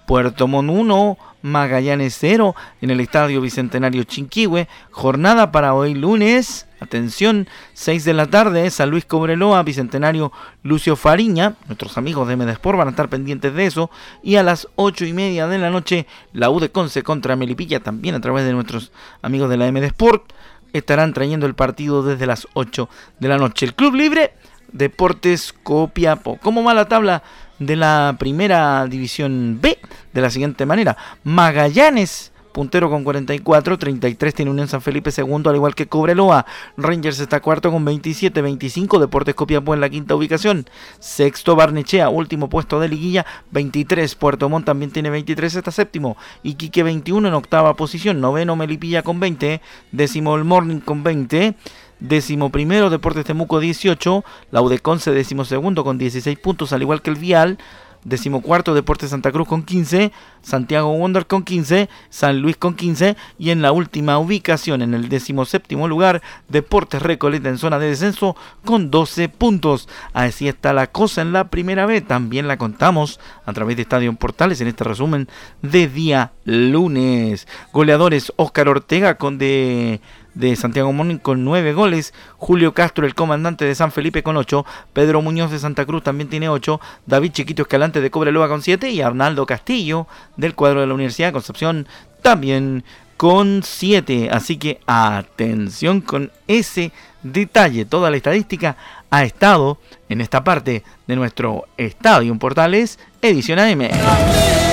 Puerto 0.07 0.47
Montt 0.47 0.71
1, 0.71 1.19
Magallanes 1.43 2.17
0 2.21 2.55
en 2.81 2.91
el 2.91 3.01
Estadio 3.01 3.41
Bicentenario 3.41 4.05
Chinquihue. 4.05 4.69
Jornada 4.91 5.53
para 5.53 5.75
hoy 5.75 5.95
lunes. 5.95 6.67
Atención, 6.81 7.49
6 7.73 8.05
de 8.05 8.13
la 8.13 8.27
tarde, 8.27 8.69
San 8.71 8.91
Luis 8.91 9.07
Cobreloa, 9.07 9.63
Bicentenario 9.63 10.33
Lucio 10.63 10.97
Fariña. 10.97 11.55
Nuestros 11.67 11.97
amigos 11.97 12.29
de 12.29 12.37
Medesport 12.37 12.79
van 12.79 12.89
a 12.89 12.91
estar 12.91 13.09
pendientes 13.09 13.55
de 13.55 13.67
eso. 13.67 13.91
Y 14.23 14.37
a 14.37 14.43
las 14.43 14.69
8 14.77 15.07
y 15.07 15.13
media 15.13 15.47
de 15.47 15.59
la 15.59 15.71
noche, 15.71 16.07
la 16.33 16.51
U 16.51 16.61
de 16.61 16.71
Conce 16.71 17.03
contra 17.03 17.37
Melipilla, 17.37 17.81
también 17.81 18.15
a 18.15 18.21
través 18.21 18.45
de 18.45 18.53
nuestros 18.53 18.93
amigos 19.23 19.49
de 19.49 19.57
la 19.57 19.71
MD 19.71 19.85
Sport. 19.85 20.33
Estarán 20.75 21.15
trayendo 21.15 21.47
el 21.47 21.55
partido 21.55 22.03
desde 22.03 22.27
las 22.27 22.49
8 22.55 22.89
de 23.21 23.29
la 23.29 23.39
noche. 23.39 23.65
El 23.65 23.75
Club 23.75 23.95
Libre, 23.95 24.35
Deportes 24.75 25.55
Copiapo. 25.55 26.39
¿Cómo 26.43 26.63
va 26.63 26.75
la 26.75 26.89
tabla? 26.89 27.23
de 27.59 27.77
la 27.77 28.17
primera 28.19 28.87
división 28.87 29.59
B 29.61 29.79
de 30.13 30.21
la 30.21 30.31
siguiente 30.31 30.67
manera. 30.67 30.97
Magallanes 31.23 32.33
puntero 32.55 32.89
con 32.89 33.03
44, 33.03 33.79
33 33.79 34.33
tiene 34.33 34.51
Unión 34.53 34.69
San 34.69 34.81
Felipe 34.81 35.11
segundo, 35.11 35.51
al 35.51 35.57
igual 35.57 35.75
que 35.75 35.89
Cobreloa. 35.89 36.47
Rangers 36.77 37.19
está 37.19 37.41
cuarto 37.41 37.73
con 37.73 37.85
27, 37.85 38.41
25, 38.41 39.01
Deportes 39.01 39.35
Copiapó 39.35 39.75
en 39.75 39.81
la 39.81 39.91
quinta 39.91 40.15
ubicación. 40.15 40.65
Sexto 41.01 41.57
Barnechea, 41.57 42.11
último 42.11 42.49
puesto 42.49 42.79
de 42.79 42.89
liguilla, 42.89 43.27
23. 43.51 44.15
Puerto 44.15 44.49
Montt 44.49 44.67
también 44.67 44.93
tiene 44.93 45.11
23, 45.11 45.57
está 45.57 45.73
séptimo. 45.73 46.17
Iquique 46.45 46.85
21 46.85 47.27
en 47.27 47.35
octava 47.35 47.75
posición, 47.75 48.21
noveno 48.21 48.55
Melipilla 48.55 49.03
con 49.03 49.19
20, 49.19 49.61
décimo 49.91 50.37
El 50.37 50.45
Morning 50.45 50.79
con 50.79 51.03
20. 51.03 51.57
Décimo 52.01 52.51
primero, 52.51 52.91
Deportes 52.91 53.25
Temuco 53.25 53.61
18, 53.61 54.25
la 54.51 54.63
Udeconce 54.63 55.13
décimo 55.13 55.45
segundo 55.45 55.85
con 55.85 55.99
16 55.99 56.39
puntos, 56.39 56.73
al 56.73 56.83
igual 56.83 57.03
que 57.03 57.11
el 57.11 57.17
Vial. 57.17 57.59
Décimo 58.05 58.43
cuarto, 58.43 58.75
Deportes 58.75 59.11
Santa 59.11 59.33
Cruz 59.33 59.49
con 59.49 59.63
15, 59.63 60.13
Santiago 60.43 60.93
Wonder 60.93 61.27
con 61.27 61.43
15, 61.43 61.89
San 62.11 62.41
Luis 62.41 62.59
con 62.59 62.75
15 62.75 63.17
y 63.39 63.49
en 63.49 63.63
la 63.63 63.73
última 63.73 64.19
ubicación, 64.19 64.83
en 64.83 64.93
el 64.93 65.09
décimo 65.09 65.47
séptimo 65.47 65.89
lugar, 65.89 66.21
Deportes 66.49 67.01
Recoleta 67.01 67.49
en 67.49 67.57
zona 67.57 67.79
de 67.79 67.89
descenso 67.89 68.37
con 68.63 68.91
12 68.91 69.31
puntos. 69.31 69.89
Así 70.13 70.49
está 70.49 70.75
la 70.75 70.89
cosa 70.89 71.23
en 71.23 71.33
la 71.33 71.49
primera 71.49 71.87
vez. 71.87 72.07
También 72.07 72.47
la 72.47 72.59
contamos 72.59 73.21
a 73.47 73.55
través 73.55 73.77
de 73.77 73.83
Estadio 73.83 74.13
Portales 74.17 74.61
en 74.61 74.69
este 74.69 74.85
resumen 74.85 75.27
de 75.63 75.89
día 75.89 76.33
lunes. 76.45 77.49
Goleadores 77.73 78.35
Oscar 78.37 78.69
Ortega 78.69 79.15
con 79.15 79.39
de 79.39 80.03
de 80.35 80.57
Santiago 80.57 80.93
Morning 80.93 81.19
con 81.19 81.45
9 81.45 81.73
goles, 81.73 82.13
Julio 82.37 82.75
Castro, 82.75 83.07
el 83.07 83.15
comandante 83.15 83.65
de 83.65 83.75
San 83.75 83.93
Felipe 83.93 84.23
con 84.23 84.37
8, 84.37 84.65
Pedro 84.93 85.23
Muñoz 85.23 85.51
de 85.51 85.59
Santa 85.59 85.87
Cruz 85.87 86.03
también 86.03 86.29
tiene 86.29 86.49
8, 86.49 86.81
David 87.07 87.33
Chiquito 87.33 87.63
Escalante 87.63 88.01
de 88.01 88.11
Cobreloa 88.11 88.49
con 88.49 88.63
7 88.63 88.91
y 88.91 89.01
Arnaldo 89.01 89.47
Castillo 89.47 90.07
del 90.37 90.55
cuadro 90.55 90.81
de 90.81 90.87
la 90.87 90.95
Universidad 90.95 91.29
de 91.29 91.33
Concepción 91.33 91.87
también 92.23 92.85
con 93.17 93.63
7. 93.63 94.31
Así 94.31 94.57
que 94.57 94.81
atención 94.87 96.01
con 96.01 96.31
ese 96.49 96.93
detalle. 97.23 97.85
Toda 97.85 98.11
la 98.11 98.17
estadística 98.17 98.77
ha 99.11 99.25
estado 99.25 99.79
en 100.09 100.21
esta 100.21 100.43
parte 100.43 100.83
de 101.07 101.17
nuestro 101.17 101.67
Estadio 101.77 102.37
Portales, 102.39 102.99
edición 103.23 103.59
AM. 103.59 104.64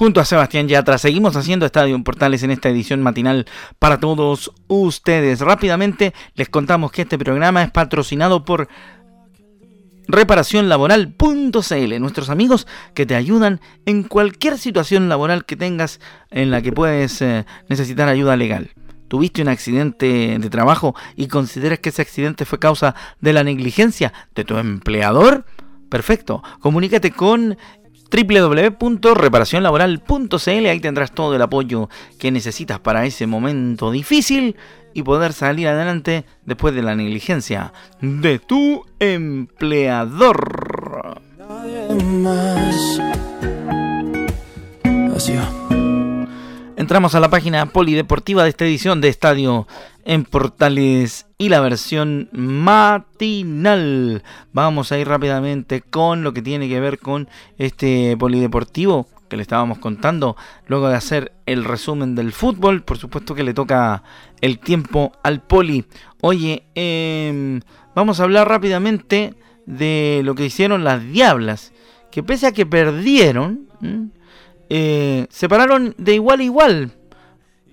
Junto 0.00 0.18
a 0.18 0.24
Sebastián 0.24 0.66
Yatra. 0.66 0.96
Seguimos 0.96 1.36
haciendo 1.36 1.66
Estadio 1.66 2.02
Portales 2.02 2.42
en 2.42 2.50
esta 2.50 2.70
edición 2.70 3.02
matinal 3.02 3.44
para 3.78 4.00
todos 4.00 4.50
ustedes. 4.66 5.40
Rápidamente 5.40 6.14
les 6.36 6.48
contamos 6.48 6.90
que 6.90 7.02
este 7.02 7.18
programa 7.18 7.62
es 7.62 7.70
patrocinado 7.70 8.42
por 8.46 8.68
reparacionlaboral.cl, 10.08 12.00
nuestros 12.00 12.30
amigos 12.30 12.66
que 12.94 13.04
te 13.04 13.14
ayudan 13.14 13.60
en 13.84 14.02
cualquier 14.02 14.56
situación 14.56 15.10
laboral 15.10 15.44
que 15.44 15.56
tengas 15.56 16.00
en 16.30 16.50
la 16.50 16.62
que 16.62 16.72
puedes 16.72 17.20
eh, 17.20 17.44
necesitar 17.68 18.08
ayuda 18.08 18.36
legal. 18.36 18.70
tuviste 19.06 19.42
un 19.42 19.48
accidente 19.48 20.38
de 20.38 20.48
trabajo 20.48 20.94
y 21.14 21.28
consideras 21.28 21.80
que 21.80 21.90
ese 21.90 22.00
accidente 22.00 22.46
fue 22.46 22.58
causa 22.58 22.94
de 23.20 23.34
la 23.34 23.44
negligencia 23.44 24.14
de 24.34 24.44
tu 24.44 24.56
empleador, 24.56 25.44
perfecto. 25.90 26.42
Comunícate 26.60 27.10
con 27.10 27.58
www.reparacionlaboral.cl, 28.10 30.66
ahí 30.66 30.80
tendrás 30.80 31.12
todo 31.12 31.36
el 31.36 31.42
apoyo 31.42 31.88
que 32.18 32.30
necesitas 32.30 32.80
para 32.80 33.04
ese 33.06 33.26
momento 33.26 33.90
difícil 33.90 34.56
y 34.92 35.02
poder 35.02 35.32
salir 35.32 35.68
adelante 35.68 36.26
después 36.44 36.74
de 36.74 36.82
la 36.82 36.94
negligencia 36.96 37.72
de 38.00 38.38
tu 38.38 38.84
empleador. 38.98 40.36
Entramos 46.80 47.14
a 47.14 47.20
la 47.20 47.28
página 47.28 47.66
polideportiva 47.66 48.42
de 48.42 48.48
esta 48.48 48.64
edición 48.64 49.02
de 49.02 49.08
Estadio 49.08 49.68
en 50.06 50.24
Portales 50.24 51.26
y 51.36 51.50
la 51.50 51.60
versión 51.60 52.30
matinal. 52.32 54.22
Vamos 54.54 54.90
a 54.90 54.98
ir 54.98 55.06
rápidamente 55.06 55.82
con 55.82 56.22
lo 56.22 56.32
que 56.32 56.40
tiene 56.40 56.70
que 56.70 56.80
ver 56.80 56.98
con 56.98 57.28
este 57.58 58.16
polideportivo 58.16 59.06
que 59.28 59.36
le 59.36 59.42
estábamos 59.42 59.76
contando. 59.76 60.38
Luego 60.68 60.88
de 60.88 60.96
hacer 60.96 61.32
el 61.44 61.64
resumen 61.64 62.14
del 62.14 62.32
fútbol, 62.32 62.82
por 62.82 62.96
supuesto 62.96 63.34
que 63.34 63.44
le 63.44 63.52
toca 63.52 64.02
el 64.40 64.58
tiempo 64.58 65.12
al 65.22 65.42
poli. 65.42 65.84
Oye, 66.22 66.62
em, 66.74 67.60
vamos 67.94 68.20
a 68.20 68.22
hablar 68.22 68.48
rápidamente 68.48 69.34
de 69.66 70.22
lo 70.24 70.34
que 70.34 70.46
hicieron 70.46 70.82
las 70.82 71.04
Diablas. 71.04 71.74
Que 72.10 72.22
pese 72.22 72.46
a 72.46 72.52
que 72.52 72.64
perdieron, 72.64 73.68
eh, 74.70 75.26
se 75.30 75.48
pararon 75.48 75.94
de 75.98 76.14
igual 76.14 76.40
a 76.40 76.42
igual 76.44 76.92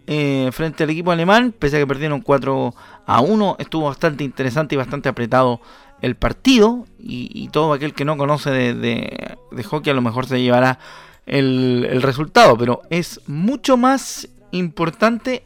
eh, 0.07 0.49
frente 0.51 0.83
al 0.83 0.89
equipo 0.89 1.11
alemán, 1.11 1.53
pese 1.57 1.77
a 1.77 1.79
que 1.79 1.87
perdieron 1.87 2.21
4 2.21 2.73
a 3.05 3.21
1. 3.21 3.55
Estuvo 3.59 3.85
bastante 3.85 4.23
interesante 4.23 4.75
y 4.75 4.77
bastante 4.77 5.07
apretado 5.07 5.61
el 6.01 6.15
partido. 6.15 6.85
Y, 6.97 7.49
todo 7.49 7.73
aquel 7.73 7.93
que 7.93 8.03
no 8.03 8.17
conoce 8.17 8.49
de, 8.51 9.37
hockey 9.63 9.91
a 9.91 9.93
lo 9.93 10.01
mejor 10.01 10.25
se 10.25 10.41
llevará 10.41 10.79
el, 11.25 11.87
el, 11.89 12.01
resultado. 12.01 12.57
Pero 12.57 12.81
es 12.89 13.21
mucho 13.27 13.77
más 13.77 14.27
importante 14.51 15.43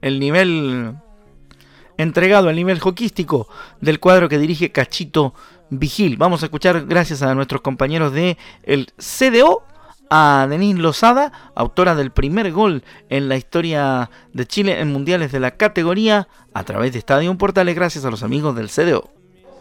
el 0.00 0.18
nivel 0.18 0.96
entregado, 1.96 2.50
el 2.50 2.56
nivel 2.56 2.80
hockeyístico 2.80 3.46
del 3.80 4.00
cuadro 4.00 4.28
que 4.28 4.38
dirige 4.38 4.72
Cachito 4.72 5.34
Vigil. 5.70 6.16
Vamos 6.16 6.42
a 6.42 6.46
escuchar, 6.46 6.86
gracias 6.86 7.22
a 7.22 7.34
nuestros 7.34 7.60
compañeros 7.62 8.12
de 8.12 8.36
el 8.62 8.92
CDO, 8.96 9.64
a 10.14 10.46
Denise 10.46 10.78
Lozada, 10.78 11.32
autora 11.54 11.94
del 11.94 12.10
primer 12.10 12.52
gol 12.52 12.84
en 13.08 13.30
la 13.30 13.36
historia 13.36 14.10
de 14.34 14.46
Chile 14.46 14.78
en 14.78 14.92
mundiales 14.92 15.32
de 15.32 15.40
la 15.40 15.52
categoría, 15.52 16.28
a 16.52 16.64
través 16.64 16.92
de 16.92 16.98
Estadio 16.98 17.34
Portales, 17.38 17.74
gracias 17.74 18.04
a 18.04 18.10
los 18.10 18.22
amigos 18.22 18.54
del 18.54 18.68
CDO. 18.68 19.10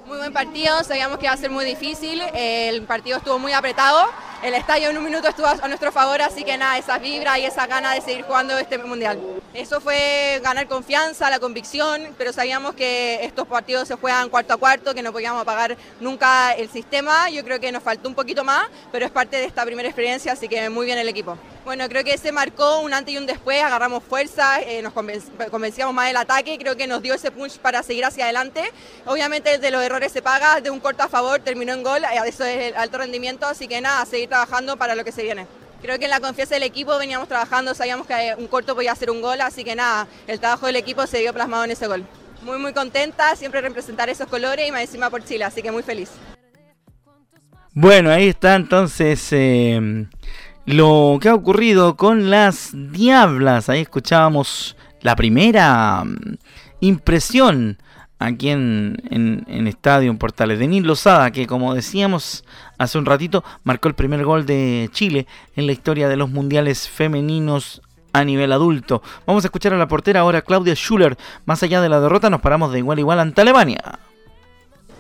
Muy 0.06 0.18
buen 0.18 0.34
partido, 0.34 0.84
sabíamos 0.84 1.20
que 1.20 1.28
iba 1.28 1.34
a 1.34 1.38
ser 1.38 1.52
muy 1.52 1.64
difícil, 1.64 2.22
el 2.36 2.82
partido 2.82 3.20
estuvo 3.20 3.40
muy 3.40 3.54
apretado, 3.54 4.08
el 4.44 4.54
estadio 4.56 4.90
en 4.90 4.98
un 4.98 5.04
minuto 5.04 5.28
estuvo 5.28 5.48
a 5.48 5.68
nuestro 5.68 5.92
favor, 5.92 6.22
así 6.22 6.44
que 6.44 6.58
nada, 6.58 6.78
esa 6.78 6.98
vibra 6.98 7.38
y 7.38 7.46
esa 7.46 7.68
gana 7.68 7.94
de 7.94 8.02
seguir 8.02 8.24
jugando 8.24 8.58
este 8.58 8.78
mundial. 8.80 9.20
Eso 9.54 9.80
fue 9.82 10.40
ganar 10.44 10.68
confianza, 10.68 11.30
la 11.30 11.40
convicción, 11.40 12.16
pero 12.18 12.34
sabíamos 12.34 12.74
que 12.74 13.24
estos 13.24 13.48
partidos 13.48 13.88
se 13.88 13.96
juegan 13.96 14.30
cuarto 14.30 14.54
a 14.54 14.58
cuarto, 14.58 14.96
que 14.96 15.04
no 15.04 15.12
podíamos 15.12 15.42
apagar 15.42 15.78
nunca 16.00 16.54
el 16.54 16.70
sistema. 16.70 17.30
Yo 17.30 17.44
creo 17.44 17.60
que 17.60 17.72
nos 17.72 17.84
faltó 17.84 18.10
un 18.10 18.16
poquito 18.16 18.44
más, 18.44 18.68
pero 18.92 19.06
es 19.06 19.12
parte 19.12 19.38
de 19.38 19.46
esta 19.46 19.64
primera 19.66 19.88
experiencia, 19.88 20.32
así 20.32 20.48
que 20.48 20.70
muy 20.70 20.86
bien 20.86 20.98
el 20.98 21.08
equipo. 21.08 21.38
Bueno, 21.64 21.88
creo 21.90 22.04
que 22.04 22.18
se 22.18 22.32
marcó 22.32 22.80
un 22.80 22.92
antes 22.92 23.14
y 23.14 23.18
un 23.20 23.28
después, 23.28 23.62
agarramos 23.62 24.04
fuerza, 24.04 24.62
eh, 24.62 24.82
nos 24.82 24.94
convencíamos 24.94 25.94
más 25.94 26.08
del 26.08 26.18
ataque, 26.18 26.58
creo 26.58 26.76
que 26.76 26.88
nos 26.88 27.04
dio 27.04 27.14
ese 27.14 27.30
punch 27.30 27.60
para 27.60 27.84
seguir 27.84 28.04
hacia 28.04 28.24
adelante. 28.24 28.72
Obviamente 29.06 29.60
de 29.60 29.70
los 29.70 29.84
errores 29.84 30.12
se 30.12 30.24
paga, 30.24 30.60
de 30.60 30.72
un 30.72 30.80
corto 30.80 31.04
a 31.04 31.08
favor 31.08 31.40
terminó 31.42 31.74
en 31.74 31.84
gol, 31.84 32.04
eh, 32.04 32.20
eso 32.26 32.46
es 32.46 32.70
el 32.70 32.76
alto 32.76 32.98
rendimiento, 32.98 33.46
así 33.46 33.68
que 33.68 33.80
nada, 33.80 34.04
seguir 34.06 34.31
trabajando 34.32 34.78
para 34.78 34.96
lo 34.96 35.04
que 35.04 35.12
se 35.12 35.24
viene. 35.24 35.46
Creo 35.82 36.00
que 36.00 36.06
en 36.06 36.12
la 36.12 36.22
confianza 36.22 36.54
del 36.54 36.64
equipo 36.64 36.98
veníamos 36.98 37.28
trabajando, 37.28 37.74
sabíamos 37.74 38.08
que 38.08 38.34
un 38.38 38.48
corto 38.48 38.76
podía 38.76 38.94
hacer 38.94 39.12
un 39.12 39.22
gol, 39.22 39.42
así 39.42 39.66
que 39.66 39.76
nada, 39.76 40.08
el 40.26 40.40
trabajo 40.40 40.68
del 40.68 40.78
equipo 40.78 41.06
se 41.06 41.20
vio 41.20 41.34
plasmado 41.34 41.66
en 41.66 41.72
ese 41.72 41.88
gol. 41.88 42.06
Muy, 42.42 42.58
muy 42.58 42.72
contenta, 42.72 43.36
siempre 43.36 43.60
representar 43.60 44.08
esos 44.08 44.28
colores 44.28 44.66
y 44.66 44.72
más 44.72 44.82
encima 44.82 45.10
por 45.10 45.22
Chile, 45.26 45.44
así 45.44 45.62
que 45.62 45.70
muy 45.70 45.84
feliz. 45.84 46.12
Bueno, 47.74 48.10
ahí 48.10 48.30
está 48.30 48.56
entonces 48.56 49.28
eh, 49.32 50.08
lo 50.66 51.20
que 51.22 51.28
ha 51.28 51.36
ocurrido 51.36 51.98
con 51.98 52.30
las 52.30 52.70
Diablas. 52.74 53.68
Ahí 53.68 53.82
escuchábamos 53.82 54.78
la 55.02 55.18
primera 55.18 56.06
mm, 56.06 56.38
impresión 56.80 57.78
aquí 58.22 58.50
en, 58.50 59.02
en, 59.10 59.68
Estadio 59.68 60.12
en 60.12 60.18
Portales. 60.18 60.60
Denis 60.60 60.84
Lozada, 60.84 61.32
que 61.32 61.48
como 61.48 61.74
decíamos 61.74 62.46
hace 62.78 62.98
un 62.98 63.06
ratito, 63.06 63.44
marcó 63.64 63.88
el 63.88 63.96
primer 63.96 64.24
gol 64.24 64.46
de 64.46 64.90
Chile 64.94 65.28
en 65.56 65.66
la 65.66 65.72
historia 65.72 66.08
de 66.08 66.16
los 66.16 66.30
mundiales 66.30 66.88
femeninos 66.88 67.82
a 68.14 68.24
nivel 68.24 68.52
adulto. 68.52 69.02
Vamos 69.26 69.44
a 69.44 69.48
escuchar 69.48 69.74
a 69.74 69.78
la 69.78 69.88
portera 69.88 70.20
ahora, 70.20 70.42
Claudia 70.42 70.76
Schuller. 70.76 71.18
Más 71.46 71.64
allá 71.64 71.82
de 71.82 71.90
la 71.90 72.00
derrota, 72.00 72.30
nos 72.30 72.42
paramos 72.42 72.72
de 72.72 72.80
igual 72.80 72.98
a 73.00 73.02
igual 73.02 73.20
ante 73.20 73.42
Alemania. 73.42 73.82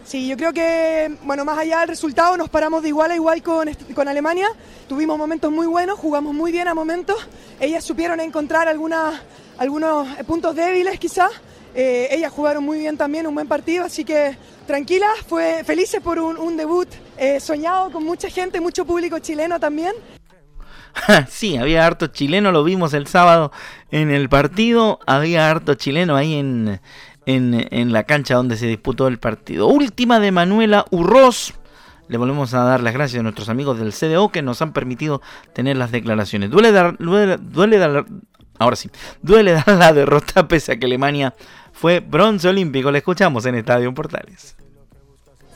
Sí, 0.03 0.27
yo 0.27 0.35
creo 0.35 0.51
que, 0.51 1.15
bueno, 1.23 1.45
más 1.45 1.57
allá 1.57 1.79
del 1.81 1.89
resultado, 1.89 2.35
nos 2.35 2.49
paramos 2.49 2.81
de 2.81 2.89
igual 2.89 3.11
a 3.11 3.15
igual 3.15 3.43
con, 3.43 3.69
con 3.93 4.07
Alemania. 4.07 4.47
Tuvimos 4.89 5.17
momentos 5.17 5.51
muy 5.51 5.67
buenos, 5.67 5.99
jugamos 5.99 6.33
muy 6.33 6.51
bien 6.51 6.67
a 6.67 6.73
momentos. 6.73 7.15
Ellas 7.59 7.83
supieron 7.83 8.19
encontrar 8.19 8.67
algunos 8.67 10.07
puntos 10.25 10.55
débiles 10.55 10.99
quizás. 10.99 11.31
Eh, 11.73 12.09
ellas 12.11 12.31
jugaron 12.31 12.63
muy 12.63 12.79
bien 12.79 12.97
también, 12.97 13.27
un 13.27 13.33
buen 13.33 13.47
partido, 13.47 13.85
así 13.85 14.03
que 14.03 14.35
tranquilas, 14.67 15.11
fue 15.27 15.63
felices 15.65 16.01
por 16.01 16.19
un, 16.19 16.57
debut 16.57 16.87
eh, 17.17 17.39
soñado 17.39 17.91
con 17.91 18.03
mucha 18.03 18.29
gente, 18.29 18.59
mucho 18.59 18.85
público 18.85 19.19
chileno 19.19 19.59
también. 19.59 19.93
sí, 21.29 21.57
había 21.57 21.85
harto 21.85 22.07
chileno, 22.07 22.51
lo 22.51 22.63
vimos 22.63 22.93
el 22.93 23.07
sábado 23.07 23.51
en 23.91 24.11
el 24.11 24.27
partido, 24.29 24.99
había 25.07 25.49
harto 25.49 25.75
chileno 25.75 26.15
ahí 26.15 26.35
en, 26.35 26.81
en, 27.25 27.93
la 27.93 28.03
cancha 28.03 28.35
donde 28.35 28.57
se 28.57 28.67
disputó 28.67 29.07
el 29.07 29.19
partido. 29.19 29.67
Última 29.67 30.19
de 30.19 30.31
Manuela 30.31 30.85
Urroz. 30.91 31.53
Le 32.07 32.17
volvemos 32.17 32.53
a 32.53 32.63
dar 32.63 32.81
las 32.81 32.93
gracias 32.93 33.21
a 33.21 33.23
nuestros 33.23 33.47
amigos 33.47 33.79
del 33.79 33.93
CDO 33.93 34.29
que 34.29 34.41
nos 34.41 34.61
han 34.61 34.73
permitido 34.73 35.21
tener 35.53 35.77
las 35.77 35.91
declaraciones. 35.91 36.49
Duele 36.49 36.73
dar, 36.73 36.97
duele, 36.97 37.77
dar, 37.77 38.05
ahora 38.61 38.75
sí, 38.75 38.89
duele 39.21 39.53
dar 39.65 39.67
la 39.69 39.93
derrota 39.93 40.47
pese 40.47 40.73
a 40.73 40.75
que 40.77 40.85
Alemania 40.85 41.33
fue 41.73 41.99
bronce 41.99 42.47
olímpico. 42.47 42.91
Le 42.91 42.99
escuchamos 42.99 43.45
en 43.45 43.55
Estadio 43.55 43.93
Portales. 43.93 44.55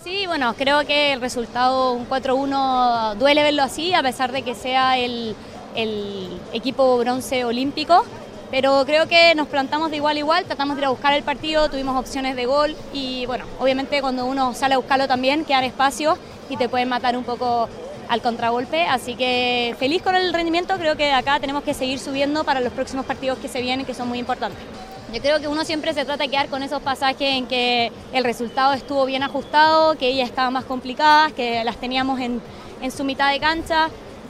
Sí, 0.04 0.28
bueno, 0.28 0.54
creo 0.56 0.86
que 0.86 1.14
el 1.14 1.22
resultado 1.22 1.94
un 1.94 2.08
4-1 2.08 3.16
duele 3.16 3.42
verlo 3.42 3.64
así, 3.64 3.94
a 3.94 4.04
pesar 4.04 4.32
de 4.32 4.44
que 4.44 4.54
sea 4.54 4.98
el, 5.00 5.36
el 5.76 6.30
equipo 6.54 6.98
bronce 6.98 7.44
olímpico 7.44 8.06
pero 8.52 8.84
creo 8.86 9.08
que 9.08 9.34
nos 9.36 9.48
plantamos 9.48 9.92
de 9.92 9.98
igual 9.98 10.16
a 10.16 10.20
igual, 10.20 10.46
tratamos 10.46 10.76
de 10.76 10.82
ir 10.82 10.86
a 10.86 10.90
buscar 10.90 11.14
el 11.14 11.24
partido, 11.24 11.70
tuvimos 11.70 12.00
opciones 12.00 12.36
de 12.36 12.46
gol 12.46 12.76
y 12.94 13.26
bueno, 13.26 13.46
obviamente 13.60 14.02
cuando 14.02 14.26
uno 14.26 14.54
sale 14.54 14.76
a 14.76 14.78
buscarlo 14.78 15.08
también 15.08 15.46
quedan 15.46 15.64
espacios 15.64 16.18
y 16.50 16.58
te 16.58 16.70
pueden 16.70 16.90
matar 16.90 17.18
un 17.18 17.24
poco 17.24 17.68
al 18.08 18.22
contragolpe, 18.22 18.86
así 18.86 19.16
que 19.16 19.76
feliz 19.80 20.02
con 20.02 20.16
el 20.16 20.34
rendimiento, 20.34 20.78
creo 20.78 20.96
que 20.96 21.12
acá 21.12 21.40
tenemos 21.40 21.64
que 21.64 21.74
seguir 21.74 22.00
subiendo 22.00 22.44
para 22.44 22.60
los 22.60 22.74
próximos 22.74 23.06
partidos 23.06 23.40
que 23.40 23.48
se 23.48 23.62
vienen, 23.62 23.86
que 23.86 23.94
son 23.94 24.08
muy 24.08 24.20
importantes. 24.20 24.60
Yo 25.14 25.22
creo 25.22 25.40
que 25.40 25.48
uno 25.48 25.64
siempre 25.64 25.94
se 25.94 26.04
trata 26.04 26.24
de 26.24 26.30
quedar 26.30 26.50
con 26.50 26.64
esos 26.64 26.82
pasajes 26.82 27.22
en 27.22 27.46
que 27.48 27.92
el 28.12 28.24
resultado 28.24 28.74
estuvo 28.74 29.06
bien 29.06 29.24
ajustado, 29.24 29.96
que 29.96 30.08
ellas 30.08 30.30
estaban 30.30 30.54
más 30.54 30.66
complicadas, 30.66 31.32
que 31.34 31.64
las 31.64 31.78
teníamos 31.78 32.20
en, 32.20 32.42
en 32.82 32.92
su 32.92 33.04
mitad 33.04 33.32
de 33.32 33.40
cancha. 33.40 33.90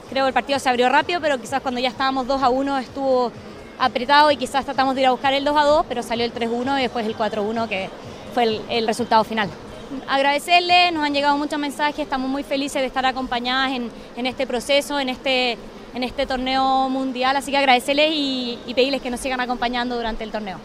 Creo 0.10 0.26
que 0.26 0.28
el 0.28 0.34
partido 0.34 0.60
se 0.60 0.70
abrió 0.70 0.90
rápido, 0.90 1.22
pero 1.22 1.40
quizás 1.40 1.62
cuando 1.62 1.80
ya 1.80 1.90
estábamos 1.90 2.28
2 2.28 2.44
a 2.44 2.50
1 2.50 2.78
estuvo 2.80 3.32
apretado 3.80 4.32
y 4.32 4.38
quizás 4.38 4.66
tratamos 4.66 4.96
de 4.96 5.02
ir 5.02 5.08
a 5.08 5.12
buscar 5.12 5.34
el 5.34 5.44
2 5.44 5.58
a 5.58 5.64
2, 5.64 5.86
pero 5.88 6.04
salió 6.04 6.26
el 6.26 6.34
3-1 6.34 6.80
y 6.80 6.82
después 6.84 7.06
el 7.06 7.18
4-1 7.18 7.68
que 7.68 7.90
fue 8.34 8.62
el, 8.70 8.88
resultado 8.88 9.24
final. 9.24 9.50
Agradecerle, 10.08 10.92
nos 10.92 11.04
han 11.04 11.14
llegado 11.14 11.38
muchos 11.38 11.60
mensajes, 11.60 12.00
estamos 12.00 12.30
muy 12.30 12.44
felices 12.44 12.82
de 12.82 12.88
estar 12.88 13.06
acompañadas 13.06 13.72
en, 14.16 14.26
este 14.26 14.48
proceso, 14.48 15.00
en 15.00 15.10
este, 15.10 15.58
en 15.94 16.04
este 16.04 16.26
torneo 16.26 16.90
mundial, 16.90 17.36
así 17.36 17.52
que 17.52 17.58
agradecerles 17.58 18.12
y 18.14 18.74
pedirles 18.76 19.02
que 19.02 19.10
nos 19.10 19.20
sigan 19.20 19.40
acompañando 19.40 19.96
durante 19.96 20.24
el 20.24 20.32
torneo. 20.32 20.60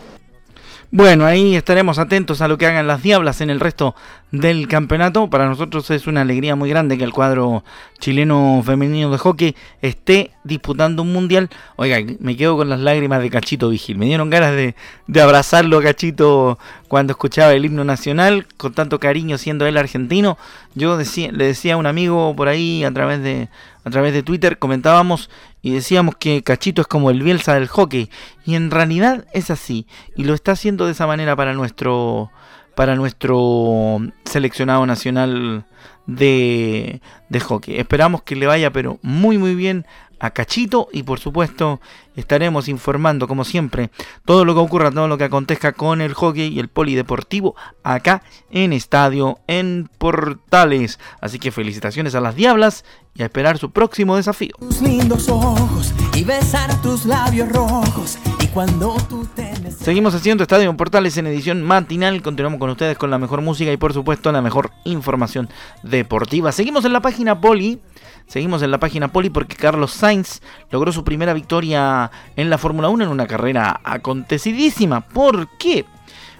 Bueno, 0.93 1.25
ahí 1.25 1.55
estaremos 1.55 2.01
atentos 2.01 2.41
a 2.41 2.49
lo 2.49 2.59
que 2.59 2.67
hagan 2.67 2.89
las 2.89 3.01
Diablas 3.01 3.41
en 3.41 3.49
el 3.49 3.61
resto 3.61 3.95
del 4.33 4.67
campeonato. 4.67 5.31
Para 5.31 5.47
nosotros 5.47 5.89
es 5.93 6.09
una 6.09 6.23
alegría 6.23 6.57
muy 6.57 6.69
grande 6.69 6.99
que 6.99 7.05
el 7.05 7.13
cuadro 7.13 7.63
chileno 8.01 8.61
femenino 8.67 9.09
de 9.09 9.19
hockey 9.19 9.55
esté 9.83 10.33
disputando 10.43 11.03
un 11.03 11.13
mundial. 11.13 11.49
Oiga, 11.77 11.99
me 12.19 12.37
quedo 12.37 12.57
con 12.57 12.69
las 12.69 12.81
lágrimas 12.81 13.23
de 13.23 13.31
Cachito 13.31 13.69
Vigil. 13.69 13.99
Me 13.99 14.07
dieron 14.07 14.31
ganas 14.31 14.51
de, 14.57 14.75
abrazarlo 15.23 15.79
a 15.79 15.83
Cachito 15.83 16.59
cuando 16.89 17.13
escuchaba 17.13 17.53
el 17.53 17.65
himno 17.65 17.85
nacional, 17.85 18.49
con 18.57 18.73
tanto 18.75 18.99
cariño 18.99 19.39
siendo 19.39 19.67
él 19.67 19.77
argentino. 19.77 20.39
Yo 20.75 20.97
decía, 20.97 21.31
le 21.31 21.45
decía 21.47 21.75
a 21.75 21.77
un 21.77 21.87
amigo 21.87 22.35
por 22.35 22.49
ahí 22.49 22.83
a 22.83 22.93
través 22.93 23.23
de, 23.23 23.49
a 23.85 23.91
través 23.91 24.13
de 24.13 24.23
Twitter, 24.23 24.59
comentábamos 24.59 25.31
y 25.63 25.73
decíamos 25.73 26.17
que 26.17 26.43
Cachito 26.43 26.83
es 26.83 26.89
como 26.89 27.11
el 27.11 27.23
Bielsa 27.23 27.55
del 27.55 27.69
hockey 27.69 28.11
y 28.45 28.55
en 28.55 28.71
realidad 28.71 29.27
es 29.33 29.51
así 29.51 29.87
y 30.17 30.25
lo 30.25 30.35
está 30.35 30.53
haciendo 30.53 30.87
de 30.87 30.93
esa 30.93 31.07
manera 31.07 31.37
para 31.37 31.55
nuestro 31.55 32.31
para 32.75 32.95
nuestro 32.95 34.01
seleccionado 34.25 34.87
nacional 34.87 35.67
de, 36.07 37.03
de 37.29 37.41
hockey. 37.41 37.77
Esperamos 37.79 38.23
que 38.23 38.37
le 38.37 38.47
vaya 38.47 38.71
pero 38.73 38.99
muy 39.03 39.39
muy 39.39 39.55
bien 39.55 39.87
a 40.21 40.31
Cachito 40.31 40.89
y 40.93 41.03
por 41.03 41.19
supuesto 41.19 41.81
estaremos 42.15 42.69
informando 42.69 43.27
como 43.27 43.45
siempre 43.45 43.91
todo 44.25 44.45
lo 44.45 44.55
que 44.55 44.61
ocurra, 44.61 44.91
todo 44.91 45.09
lo 45.09 45.19
que 45.19 45.25
acontezca 45.25 45.73
con 45.73 46.01
el 46.01 46.15
hockey 46.15 46.49
y 46.49 46.61
el 46.61 46.69
polideportivo 46.69 47.57
acá 47.83 48.23
en 48.51 48.73
Estadio 48.73 49.41
en 49.47 49.91
Portales. 49.99 51.01
Así 51.21 51.39
que 51.39 51.51
felicitaciones 51.51 52.15
a 52.15 52.21
las 52.21 52.37
Diablas 52.37 52.85
y 53.15 53.23
a 53.23 53.25
esperar 53.25 53.59
su 53.59 53.71
próximo 53.73 54.17
desafío. 54.17 54.55
Seguimos 59.79 60.15
haciendo 60.15 60.43
Estadio 60.43 60.69
en 60.69 60.77
Portales 60.77 61.17
en 61.17 61.27
edición 61.27 61.63
matinal. 61.63 62.21
Continuamos 62.23 62.59
con 62.59 62.71
ustedes 62.71 62.99
con 62.99 63.11
la 63.11 63.19
mejor 63.19 63.43
música 63.43 63.73
y 63.73 63.77
por 63.77 63.93
supuesto 63.93 64.33
la 64.33 64.43
mejor 64.43 64.71
información 64.85 65.49
deportiva. 65.83 66.53
Seguimos 66.53 66.85
en 66.85 66.93
la 66.93 67.01
página 67.01 67.41
Poli 67.41 67.81
Seguimos 68.31 68.63
en 68.63 68.71
la 68.71 68.79
página 68.79 69.09
Poli 69.09 69.29
porque 69.29 69.57
Carlos 69.57 69.91
Sainz 69.91 70.41
logró 70.71 70.93
su 70.93 71.03
primera 71.03 71.35
victoria 71.35 72.13
en 72.37 72.49
la 72.49 72.59
Fórmula 72.59 72.89
1 72.89 73.03
en 73.03 73.11
una 73.11 73.27
carrera 73.27 73.81
acontecidísima. 73.83 75.01
¿Por 75.01 75.49
qué? 75.59 75.85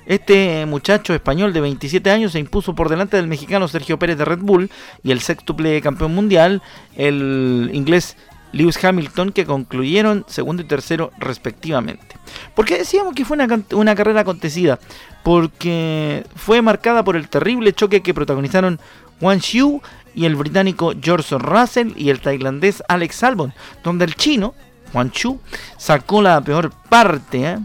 Este 0.07 0.67
muchacho 0.67 1.15
español 1.15 1.53
de 1.53 1.61
27 1.61 2.09
años 2.13 2.31
se 2.31 2.39
impuso 2.39 2.77
por 2.77 2.89
delante 2.89 3.17
del 3.17 3.27
mexicano 3.27 3.67
Sergio 3.67 3.99
Pérez 3.99 4.19
de 4.19 4.25
Red 4.25 4.39
Bull 4.39 4.71
y 5.03 5.11
el 5.11 5.21
sextuple 5.21 5.81
campeón 5.83 6.15
mundial, 6.15 6.63
el 6.95 7.71
inglés 7.73 8.17
Lewis 8.53 8.83
Hamilton, 8.83 9.33
que 9.33 9.47
concluyeron 9.47 10.25
segundo 10.29 10.63
y 10.63 10.67
tercero 10.67 11.11
respectivamente. 11.19 12.17
¿Por 12.55 12.65
qué 12.65 12.79
decíamos 12.79 13.15
que 13.15 13.25
fue 13.25 13.37
una, 13.37 13.63
una, 13.73 13.95
carrera 13.95 14.21
acontecida? 14.21 14.79
Porque 15.23 16.25
fue 16.35 16.63
marcada 16.63 17.05
por 17.05 17.17
el 17.17 17.29
terrible 17.29 17.73
choque 17.73 18.03
que 18.03 18.15
protagonizaron 18.15 18.81
Wang 19.21 19.41
Xiu 19.41 19.81
y 20.15 20.25
el 20.25 20.37
británico 20.37 20.93
George 21.01 21.39
Russell 21.39 21.93
y 21.97 22.11
el 22.11 22.21
tailandés 22.21 22.83
Alex 22.89 23.23
Albon, 23.23 23.53
donde 23.85 24.05
el 24.05 24.15
chino, 24.15 24.55
Juan 24.93 25.11
Chu, 25.11 25.41
sacó 25.77 26.23
la 26.23 26.41
peor 26.41 26.73
parte 26.89 27.45
¿eh? 27.45 27.59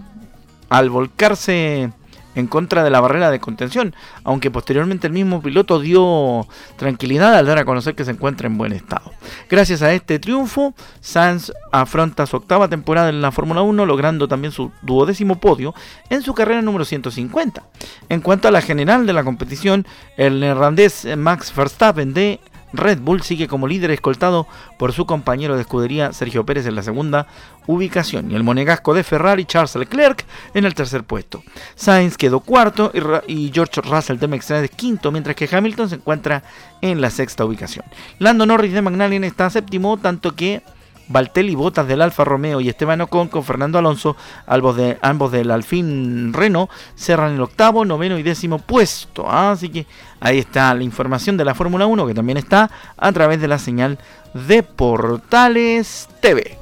al 0.70 0.89
volcarse 0.89 1.92
en 2.36 2.48
contra 2.48 2.84
de 2.84 2.89
la 2.89 3.00
barrera 3.00 3.32
de 3.32 3.39
contención, 3.39 3.96
aunque 4.24 4.51
posteriormente 4.51 5.08
el 5.08 5.13
mismo 5.13 5.42
piloto 5.42 5.80
dio 5.80 6.46
tranquilidad 6.75 7.34
al 7.34 7.46
dar 7.46 7.58
a 7.58 7.65
conocer 7.65 7.96
que 7.96 8.06
se 8.06 8.12
encuentra 8.12 8.48
en 8.48 8.58
buen 8.58 8.74
estado. 8.74 9.14
Gracias 9.50 9.82
a 9.82 9.94
este 9.94 10.20
triunfo, 10.20 10.74
Sainz 11.01 11.51
afronta 11.72 12.25
su 12.25 12.38
octava 12.38 12.67
temporada 12.67 13.10
en 13.10 13.22
la 13.22 13.32
Fórmula 13.32 13.62
1, 13.62 13.86
logrando 13.86 14.27
también 14.27 14.51
su 14.51 14.72
duodécimo 14.82 15.39
podio 15.39 15.74
en 16.10 16.22
su 16.22 16.34
carrera 16.34 16.62
número 16.62 16.86
150. 16.86 17.63
En 18.10 18.22
cuanto 18.22 18.48
a 18.48 18.51
la 18.51 18.62
general 18.62 19.05
de 19.05 19.13
la 19.13 19.24
competición, 19.24 19.86
el 20.17 20.39
neerlandés 20.39 21.08
Max 21.17 21.53
Verstappen 21.55 22.13
de 22.13 22.39
Red 22.77 23.00
Bull 23.00 23.22
sigue 23.22 23.48
como 23.48 23.67
líder 23.67 23.91
escoltado 23.91 24.48
por 24.77 24.94
su 24.94 25.05
compañero 25.05 25.55
de 25.55 25.62
escudería 25.62 26.13
Sergio 26.13 26.46
Pérez 26.46 26.65
en 26.65 26.75
la 26.75 26.84
segunda 26.84 27.27
ubicación 27.67 28.32
y 28.32 28.36
el 28.36 28.44
monegasco 28.44 28.94
de 28.94 29.03
Ferrari 29.03 29.46
Charles 29.46 29.75
Leclerc 29.75 30.25
en 30.53 30.65
el 30.65 30.74
tercer 30.74 31.03
puesto. 31.03 31.44
Sainz 31.75 32.17
quedó 32.17 32.39
cuarto 32.39 32.91
y, 33.27 33.51
George 33.53 33.82
Russell 33.82 34.17
de 34.17 34.27
Mercedes 34.27 34.72
quinto, 34.72 35.12
mientras 35.12 35.36
que 35.36 35.50
Hamilton 35.51 35.89
se 35.89 35.96
encuentra 35.96 36.44
en 36.82 37.01
la 37.01 37.10
sexta 37.10 37.46
ubicación. 37.46 37.86
Lando 38.20 38.46
Norris 38.46 38.74
de 38.74 38.82
McLaren 38.82 39.24
está 39.24 39.50
séptimo, 39.50 39.98
tanto 39.98 40.36
que 40.36 40.62
Valtelli 41.07 41.55
Botas 41.55 41.88
del 41.88 42.01
Alfa 42.01 42.24
Romeo 42.24 42.62
y 42.62 42.69
Esteban 42.69 43.01
Ocon 43.01 43.27
con 43.27 43.43
Fernando 43.43 43.77
Alonso, 43.77 44.15
ambos, 44.47 44.75
de, 44.75 44.97
ambos 45.01 45.31
del 45.31 45.51
Alfín 45.51 46.33
Renault, 46.33 46.69
cerran 46.95 47.33
el 47.33 47.41
octavo, 47.41 47.85
noveno 47.85 48.17
y 48.17 48.24
décimo 48.24 48.59
puesto. 48.59 49.29
Así 49.29 49.69
que 49.69 49.85
ahí 50.19 50.39
está 50.39 50.74
la 50.74 50.83
información 50.83 51.38
de 51.38 51.45
la 51.45 51.55
Fórmula 51.55 51.85
1 51.85 52.07
que 52.07 52.13
también 52.13 52.38
está 52.38 52.69
a 52.97 53.12
través 53.12 53.41
de 53.41 53.47
la 53.47 53.59
señal 53.59 54.00
de 54.33 54.63
Portales 54.63 56.09
TV. 56.21 56.57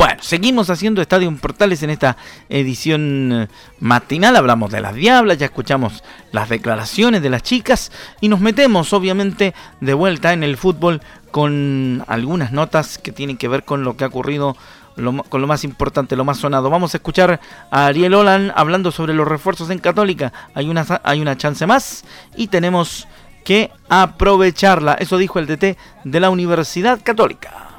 Bueno, 0.00 0.22
seguimos 0.22 0.70
haciendo 0.70 1.02
Estadio 1.02 1.30
Portales 1.36 1.82
en 1.82 1.90
esta 1.90 2.16
edición 2.48 3.32
eh, 3.32 3.48
matinal. 3.80 4.34
Hablamos 4.34 4.72
de 4.72 4.80
las 4.80 4.94
diablas, 4.94 5.36
ya 5.36 5.44
escuchamos 5.44 6.02
las 6.32 6.48
declaraciones 6.48 7.20
de 7.20 7.28
las 7.28 7.42
chicas 7.42 7.92
y 8.18 8.28
nos 8.28 8.40
metemos 8.40 8.94
obviamente 8.94 9.52
de 9.82 9.92
vuelta 9.92 10.32
en 10.32 10.42
el 10.42 10.56
fútbol 10.56 11.02
con 11.30 12.02
algunas 12.06 12.50
notas 12.50 12.96
que 12.96 13.12
tienen 13.12 13.36
que 13.36 13.48
ver 13.48 13.64
con 13.64 13.84
lo 13.84 13.98
que 13.98 14.04
ha 14.04 14.06
ocurrido, 14.06 14.56
con 14.96 15.40
lo 15.42 15.46
más 15.46 15.64
importante, 15.64 16.16
lo 16.16 16.24
más 16.24 16.38
sonado. 16.38 16.70
Vamos 16.70 16.94
a 16.94 16.96
escuchar 16.96 17.38
a 17.70 17.84
Ariel 17.84 18.14
Olan 18.14 18.54
hablando 18.56 18.92
sobre 18.92 19.12
los 19.12 19.28
refuerzos 19.28 19.68
en 19.68 19.80
Católica. 19.80 20.32
Hay 20.54 20.70
una, 20.70 20.86
hay 21.04 21.20
una 21.20 21.36
chance 21.36 21.66
más 21.66 22.06
y 22.36 22.46
tenemos 22.46 23.06
que 23.44 23.70
aprovecharla. 23.90 24.94
Eso 24.94 25.18
dijo 25.18 25.38
el 25.38 25.46
DT 25.46 25.76
de 26.04 26.20
la 26.20 26.30
Universidad 26.30 27.00
Católica 27.02 27.69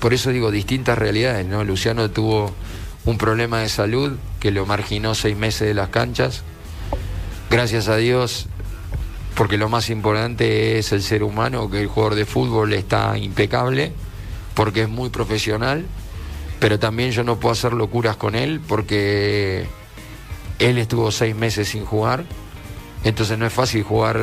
por 0.00 0.14
eso 0.14 0.30
digo 0.30 0.50
distintas 0.50 0.98
realidades, 0.98 1.46
¿no? 1.46 1.64
Luciano 1.64 2.10
tuvo 2.10 2.52
un 3.04 3.18
problema 3.18 3.60
de 3.60 3.68
salud 3.68 4.16
que 4.38 4.50
lo 4.50 4.66
marginó 4.66 5.14
seis 5.14 5.36
meses 5.36 5.66
de 5.66 5.74
las 5.74 5.88
canchas. 5.88 6.42
Gracias 7.50 7.88
a 7.88 7.96
Dios, 7.96 8.46
porque 9.34 9.56
lo 9.56 9.68
más 9.68 9.90
importante 9.90 10.78
es 10.78 10.92
el 10.92 11.02
ser 11.02 11.22
humano, 11.22 11.70
que 11.70 11.80
el 11.80 11.88
jugador 11.88 12.14
de 12.14 12.26
fútbol 12.26 12.72
está 12.72 13.16
impecable, 13.18 13.92
porque 14.54 14.82
es 14.82 14.88
muy 14.88 15.10
profesional, 15.10 15.86
pero 16.60 16.78
también 16.78 17.10
yo 17.10 17.24
no 17.24 17.40
puedo 17.40 17.52
hacer 17.52 17.72
locuras 17.72 18.16
con 18.16 18.34
él, 18.34 18.60
porque 18.60 19.66
él 20.58 20.78
estuvo 20.78 21.10
seis 21.10 21.34
meses 21.34 21.68
sin 21.68 21.84
jugar, 21.84 22.24
entonces 23.04 23.38
no 23.38 23.46
es 23.46 23.52
fácil 23.52 23.82
jugar 23.82 24.20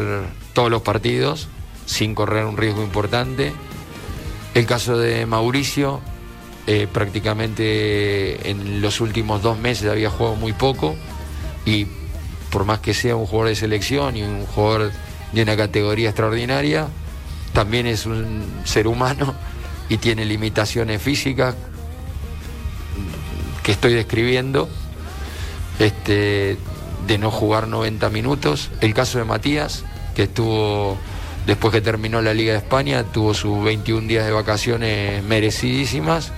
todos 0.53 0.69
los 0.69 0.81
partidos 0.81 1.47
sin 1.85 2.13
correr 2.13 2.45
un 2.45 2.57
riesgo 2.57 2.83
importante 2.83 3.53
el 4.55 4.65
caso 4.65 4.97
de 4.97 5.25
Mauricio, 5.25 6.01
eh, 6.65 6.87
prácticamente 6.91 8.49
en 8.49 8.81
los 8.81 9.01
últimos 9.01 9.43
dos 9.43 9.59
meses 9.59 9.87
había 9.87 10.09
jugado 10.09 10.35
muy 10.37 10.53
poco 10.53 10.95
y 11.65 11.85
por 12.49 12.63
más 12.63 12.79
que 12.79 12.93
sea 12.93 13.17
un 13.17 13.25
jugador 13.25 13.49
de 13.49 13.55
selección 13.55 14.15
y 14.15 14.23
un 14.23 14.45
jugador 14.45 14.91
de 15.33 15.43
una 15.43 15.57
categoría 15.57 16.09
extraordinaria, 16.09 16.87
también 17.51 17.85
es 17.85 18.05
un 18.05 18.45
ser 18.63 18.87
humano 18.87 19.35
y 19.89 19.97
tiene 19.97 20.23
limitaciones 20.23 21.01
físicas 21.01 21.53
que 23.61 23.73
estoy 23.73 23.93
describiendo, 23.93 24.69
este, 25.79 26.57
de 27.07 27.17
no 27.17 27.29
jugar 27.29 27.67
90 27.67 28.09
minutos. 28.09 28.71
El 28.79 28.93
caso 28.93 29.17
de 29.17 29.25
Matías, 29.25 29.83
que 30.15 30.23
estuvo 30.23 30.97
Después 31.45 31.71
que 31.71 31.81
terminó 31.81 32.21
la 32.21 32.33
Liga 32.33 32.53
de 32.53 32.59
España, 32.59 33.03
tuvo 33.03 33.33
sus 33.33 33.63
21 33.63 34.07
días 34.07 34.25
de 34.25 34.31
vacaciones 34.31 35.23
merecidísimas 35.23 36.31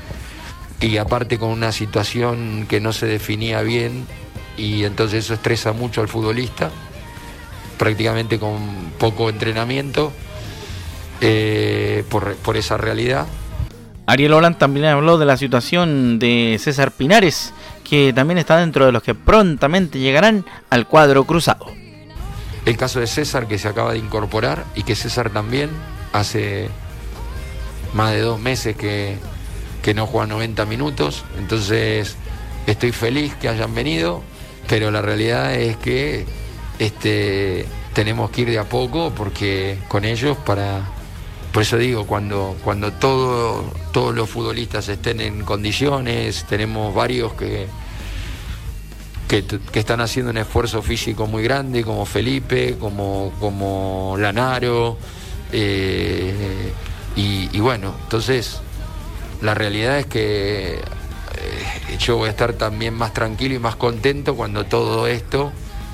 y 0.82 0.98
aparte 0.98 1.40
con 1.40 1.50
una 1.50 1.72
situación 1.72 2.66
que 2.68 2.82
no 2.82 2.92
se 2.92 3.06
definía 3.06 3.62
bien 3.62 4.06
y 4.58 4.84
entonces 4.84 5.26
eso 5.26 5.34
estresa 5.36 5.72
mucho 5.72 6.02
al 6.02 6.08
futbolista, 6.08 6.72
prácticamente 7.78 8.38
con 8.40 8.92
poco 8.98 9.30
entrenamiento 9.30 10.12
eh, 11.22 12.04
por, 12.10 12.58
esa 12.58 12.76
realidad. 12.78 13.28
Ariel 14.08 14.34
Holland 14.34 14.58
también 14.58 14.88
habló 14.88 15.18
de 15.18 15.26
la 15.26 15.38
situación 15.38 16.20
de 16.20 16.58
César 16.60 16.92
Pinares, 16.92 17.54
que 17.88 18.14
también 18.14 18.38
está 18.38 18.58
dentro 18.58 18.86
de 18.86 18.92
los 18.92 19.04
que 19.04 19.16
prontamente 19.16 20.00
llegarán 20.00 20.46
al 20.70 20.88
cuadro 20.88 21.24
cruzado. 21.26 21.77
El 22.68 22.76
caso 22.76 23.00
de 23.00 23.08
César 23.08 23.48
que 23.48 23.58
se 23.58 23.70
acaba 23.70 23.94
de 23.94 23.98
incorporar 23.98 24.66
y 24.76 24.84
que 24.84 24.94
César 24.94 25.30
también 25.30 25.70
hace 26.12 26.68
más 27.94 28.12
de 28.12 28.20
dos 28.20 28.42
meses 28.42 28.76
que, 28.76 29.18
no 29.96 30.06
juega 30.06 30.28
90 30.28 30.66
minutos. 30.66 31.24
Entonces 31.38 32.18
estoy 32.66 32.92
feliz 32.92 33.34
que 33.36 33.48
hayan 33.48 33.74
venido, 33.74 34.22
pero 34.68 34.92
la 34.92 35.02
realidad 35.02 35.56
es 35.56 35.78
que 35.78 36.26
este, 36.78 37.66
tenemos 37.94 38.32
que 38.32 38.42
ir 38.42 38.50
de 38.50 38.60
a 38.60 38.66
poco 38.66 39.14
porque 39.16 39.80
con 39.88 40.04
ellos 40.04 40.36
para... 40.36 40.82
Por 41.54 41.62
eso 41.62 41.78
digo, 41.78 42.06
cuando, 42.06 42.58
cuando 42.66 42.92
todo, 42.92 43.64
todos 43.94 44.14
los 44.14 44.30
futbolistas 44.30 44.90
estén 44.90 45.22
en 45.22 45.46
condiciones, 45.46 46.44
tenemos 46.50 46.94
varios 46.94 47.32
que, 47.32 47.68
que, 49.28 49.44
están 49.74 50.02
haciendo 50.02 50.32
un 50.32 50.38
esfuerzo 50.38 50.82
físico 50.82 51.28
muy 51.28 51.44
grande, 51.44 51.84
como 51.84 52.06
Felipe, 52.06 52.78
como, 52.80 53.34
como 53.40 54.16
Lanaro. 54.18 54.98
Eh, 55.52 56.72
y, 57.16 57.60
bueno, 57.60 57.96
entonces 58.04 58.62
la 59.42 59.54
realidad 59.54 60.00
es 60.00 60.06
que 60.06 60.76
eh, 60.76 61.98
yo 62.00 62.18
voy 62.18 62.28
a 62.28 62.32
estar 62.32 62.54
también 62.54 62.94
más 62.94 63.14
tranquilo 63.14 63.56
y 63.56 63.60
más 63.60 63.76
contento 63.76 64.36
cuando 64.36 64.66
todo 64.66 65.08
esto, 65.08 65.52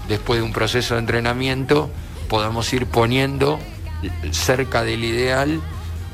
después 0.08 0.40
de 0.40 0.46
un 0.46 0.54
proceso 0.54 0.96
de 0.96 1.00
entrenamiento, 1.00 1.90
podamos 2.28 2.72
ir 2.74 2.88
poniendo 2.88 3.60
cerca 4.32 4.84
del 4.84 5.04
ideal 5.04 5.62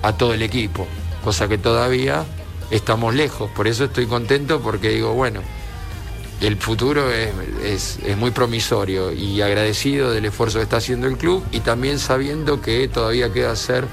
a 0.03 0.13
todo 0.13 0.33
el 0.33 0.43
equipo, 0.43 0.87
cosa 1.23 1.47
que 1.47 1.57
todavía 1.57 2.23
estamos 2.71 3.15
lejos. 3.15 3.49
Por 3.51 3.67
eso 3.67 3.85
estoy 3.85 4.05
contento 4.05 4.61
porque 4.61 4.89
digo, 4.89 5.13
bueno, 5.13 5.41
el 6.41 6.57
futuro 6.57 7.11
es, 7.11 7.99
muy 8.17 8.31
promisorio 8.31 9.11
y 9.11 9.41
agradecido 9.41 10.11
del 10.11 10.25
esfuerzo 10.25 10.59
que 10.59 10.63
está 10.63 10.77
haciendo 10.77 11.07
el 11.07 11.17
club 11.17 11.43
y 11.51 11.59
también 11.59 11.99
sabiendo 11.99 12.61
que 12.61 12.87
todavía 12.87 13.31
queda 13.31 13.51
hacer, 13.51 13.85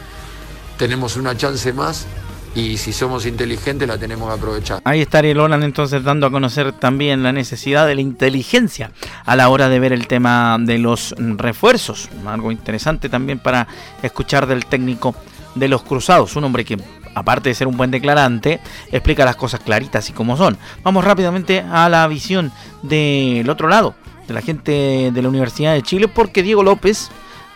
tenemos 0.79 1.17
una 1.17 1.37
chance 1.37 1.73
más 1.73 2.07
y 2.55 2.79
si 2.79 2.93
somos 2.93 3.27
inteligentes 3.27 3.87
la 3.87 3.99
tenemos 3.99 4.29
que 4.29 4.35
aprovechar. 4.35 4.81
Ahí 4.85 5.03
está 5.03 5.19
Ariel 5.19 5.39
entonces 5.63 6.03
dando 6.03 6.27
a 6.27 6.31
conocer 6.31 6.73
también 6.73 7.23
la 7.23 7.33
necesidad 7.33 7.87
de 7.87 7.97
la 7.97 8.01
inteligencia 8.01 8.93
a 9.25 9.37
la 9.37 9.49
hora 9.49 9.69
de 9.69 9.79
ver 9.79 9.93
el 9.93 10.07
tema 10.07 10.57
de 10.59 10.79
los 10.79 11.15
refuerzos, 11.19 12.09
algo 12.27 12.53
interesante 12.53 13.09
también 13.09 13.41
para 13.41 13.67
escuchar 14.03 14.47
del 14.47 14.67
técnico 14.67 15.15
de 15.55 15.69
los 15.69 15.83
Cruzados, 15.83 16.37
un 16.37 16.45
hombre 16.45 16.65
que 16.65 16.79
aparte 17.17 17.49
de 17.49 17.55
ser 17.55 17.67
un 17.67 17.79
buen 17.79 17.91
declarante, 17.91 18.61
explica 18.93 19.25
las 19.25 19.37
cosas 19.37 19.61
claritas 19.61 20.09
y 20.11 20.13
como 20.13 20.37
son. 20.37 20.59
Vamos 20.85 21.03
rápidamente 21.03 21.65
a 21.69 21.89
la 21.89 22.07
visión 22.09 22.53
del 22.83 23.49
otro 23.49 23.69
lado, 23.69 23.95
de 24.29 24.35
la 24.35 24.43
gente 24.43 25.11
de 25.11 25.23
la 25.23 25.31
Universidad 25.31 25.73
de 25.73 25.83
Chile, 25.83 26.09
porque 26.09 26.43
Diego 26.43 26.63
López 26.63 27.09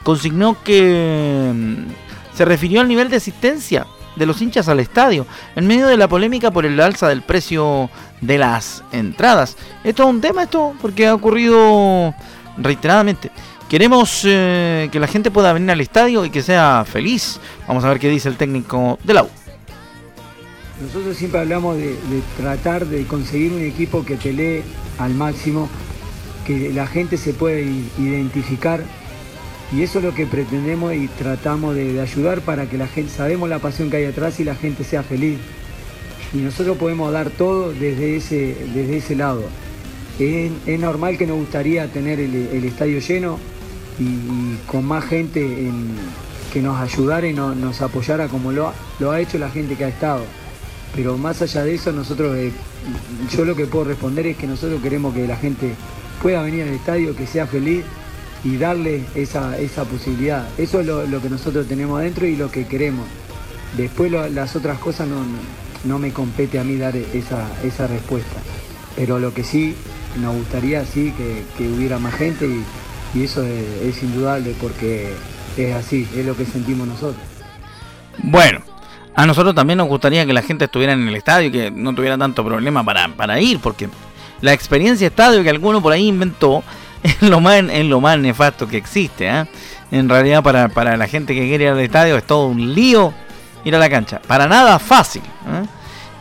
consignó 0.03 0.57
que 0.65 1.53
mm, 1.55 2.37
se 2.37 2.47
refirió 2.47 2.81
al 2.81 2.89
nivel 2.89 3.11
de 3.11 3.17
asistencia 3.17 3.87
de 4.17 4.25
los 4.25 4.41
hinchas 4.41 4.67
al 4.69 4.81
estadio, 4.81 5.27
en 5.55 5.67
medio 5.67 5.87
de 5.87 5.99
la 5.99 6.09
polémica 6.09 6.51
por 6.51 6.65
el 6.65 6.81
alza 6.81 7.09
del 7.09 7.21
precio 7.21 7.91
de 8.23 8.39
las 8.39 8.83
entradas. 8.93 9.59
Esto 9.85 10.05
es 10.05 10.09
un 10.09 10.23
tema, 10.23 10.45
esto, 10.45 10.73
porque 10.81 11.07
ha 11.07 11.15
ocurrido 11.15 12.15
reiteradamente. 12.57 13.31
Queremos 13.69 14.23
eh, 14.25 14.89
que 14.91 14.99
la 14.99 15.07
gente 15.07 15.31
pueda 15.31 15.53
venir 15.53 15.71
al 15.71 15.81
estadio 15.81 16.25
y 16.25 16.31
que 16.31 16.43
sea 16.43 16.85
feliz. 16.85 17.39
Vamos 17.69 17.85
a 17.85 17.89
ver 17.89 18.01
qué 18.01 18.09
dice 18.09 18.29
el 18.29 18.37
técnico 18.37 18.99
de 19.05 19.15
la. 19.15 19.27
Nosotros 20.81 21.17
siempre 21.17 21.41
hablamos 21.41 21.77
de, 21.77 21.95
tratar 22.37 22.87
de 22.87 23.05
conseguir 23.05 23.53
un 23.53 23.63
equipo 23.63 24.05
que 24.05 24.17
pelee 24.17 24.63
al 24.99 25.15
máximo, 25.15 25.69
que 26.47 26.73
la 26.73 26.87
gente 26.87 27.17
se 27.17 27.33
pueda 27.35 27.61
identificar 27.61 28.83
y 29.73 29.83
eso 29.83 29.99
es 29.99 30.05
lo 30.05 30.15
que 30.15 30.27
pretendemos 30.27 30.95
y 30.95 31.07
tratamos 31.07 31.75
de, 31.75 32.01
ayudar 32.01 32.41
para 32.41 32.69
que 32.69 32.79
la 32.79 32.87
gente, 32.87 33.13
sabemos 33.13 33.49
la 33.49 33.59
pasión 33.59 33.91
que 33.91 33.99
hay 33.99 34.05
atrás 34.07 34.41
y 34.41 34.45
la 34.45 34.55
gente 34.55 34.85
sea 34.85 35.03
feliz. 35.03 35.39
Y 36.33 36.39
nosotros 36.39 36.77
podemos 36.77 37.13
dar 37.13 37.31
todo 37.31 37.73
desde 37.73 38.17
ese, 38.17 38.57
desde 38.75 38.97
ese 38.97 39.17
lado. 39.17 39.43
Es, 40.19 40.79
normal 40.79 41.19
que 41.19 41.27
nos 41.27 41.39
gustaría 41.39 41.87
tener 41.93 42.21
el 42.21 42.65
estadio 42.65 43.01
lleno, 43.01 43.39
y, 44.01 44.57
con 44.67 44.85
más 44.85 45.05
gente 45.05 45.71
que 46.53 46.63
nos 46.63 46.81
ayudara 46.81 47.27
y 47.29 47.33
nos 47.33 47.81
apoyara 47.83 48.29
como 48.29 48.51
lo, 48.51 48.73
lo 48.99 49.11
ha 49.13 49.21
hecho 49.21 49.39
la 49.39 49.51
gente 49.51 49.77
que 49.77 49.85
ha 49.85 49.89
estado. 49.89 50.25
Pero 50.95 51.17
más 51.17 51.41
allá 51.43 51.65
de 51.65 51.75
eso, 51.75 51.93
nosotros, 51.93 52.37
eh, 52.37 52.53
yo 53.35 53.45
lo 53.45 53.55
que 53.55 53.67
puedo 53.67 53.85
responder 53.85 54.27
es 54.27 54.37
que 54.37 54.47
nosotros 54.47 54.83
queremos 54.83 55.15
que 55.15 55.27
la 55.27 55.37
gente 55.37 55.75
pueda 56.23 56.43
venir 56.43 56.63
al 56.63 56.71
estadio, 56.71 57.15
que 57.15 57.27
sea 57.27 57.47
feliz 57.47 57.85
y 58.45 58.57
darle 58.57 59.05
esa, 59.15 59.55
posibilidad. 59.85 60.49
Eso 60.59 60.81
es 60.81 60.87
lo, 60.87 61.23
que 61.23 61.31
nosotros 61.31 61.67
tenemos 61.67 62.01
adentro 62.01 62.27
y 62.27 62.37
lo 62.37 62.51
que 62.51 62.67
queremos. 62.67 63.07
Después 63.77 64.11
las 64.11 64.57
otras 64.57 64.79
cosas 64.79 65.09
no, 65.85 65.99
me 65.99 66.13
compete 66.13 66.59
a 66.59 66.65
mí 66.65 66.77
dar 66.77 66.97
esa, 66.97 67.49
esa 67.63 67.87
respuesta. 67.87 68.37
Pero 68.97 69.19
lo 69.19 69.33
que 69.33 69.45
sí, 69.45 69.77
nos 70.21 70.35
gustaría 70.35 70.85
sí 70.85 71.13
que, 71.17 71.45
que 71.57 71.69
hubiera 71.69 71.99
más 71.99 72.15
gente 72.15 72.47
y, 72.47 72.65
y 73.15 73.25
eso 73.25 73.43
es, 73.45 74.03
indudable 74.03 74.55
porque 74.61 75.13
es 75.57 75.75
así, 75.75 76.09
es 76.17 76.25
lo 76.25 76.37
que 76.37 76.45
sentimos 76.45 76.87
nosotros. 76.87 77.23
Bueno, 78.23 78.61
a 79.21 79.27
nosotros 79.27 79.55
también 79.55 79.77
nos 79.77 79.87
gustaría 79.87 80.25
que 80.25 80.33
la 80.33 80.41
gente 80.41 80.65
estuviera 80.65 80.95
en 80.95 81.07
el 81.07 81.15
estadio 81.15 81.49
y 81.49 81.53
que 81.53 81.71
no 81.71 81.95
tuviera 81.95 82.17
tanto 82.17 82.43
problema 82.43 82.83
para, 82.83 83.07
para 83.09 83.39
ir, 83.39 83.59
porque 83.59 83.91
la 84.41 84.55
experiencia 84.55 85.07
estadio 85.07 85.43
que 85.43 85.51
alguno 85.51 85.83
por 85.83 85.93
ahí 85.93 86.09
inventó 86.09 86.65
es 87.03 87.21
lo 87.21 87.39
más, 87.39 87.57
es 87.71 87.85
lo 87.85 88.01
más 88.01 88.19
nefasto 88.19 88.67
que 88.67 88.79
existe. 88.79 89.29
¿eh? 89.29 89.45
En 89.91 90.09
realidad 90.09 90.43
para, 90.43 90.71
para, 90.71 90.97
la 90.97 91.07
gente 91.07 91.35
que 91.35 91.47
quiere 91.47 91.65
ir 91.65 91.71
al 91.71 91.81
estadio 91.81 92.17
es 92.17 92.25
todo 92.27 92.47
un 92.47 92.75
lío 92.75 93.13
ir 93.63 93.77
a 93.77 93.79
la 93.79 93.91
cancha. 93.91 94.23
Para 94.27 94.47
nada 94.47 94.79
fácil. 94.79 95.23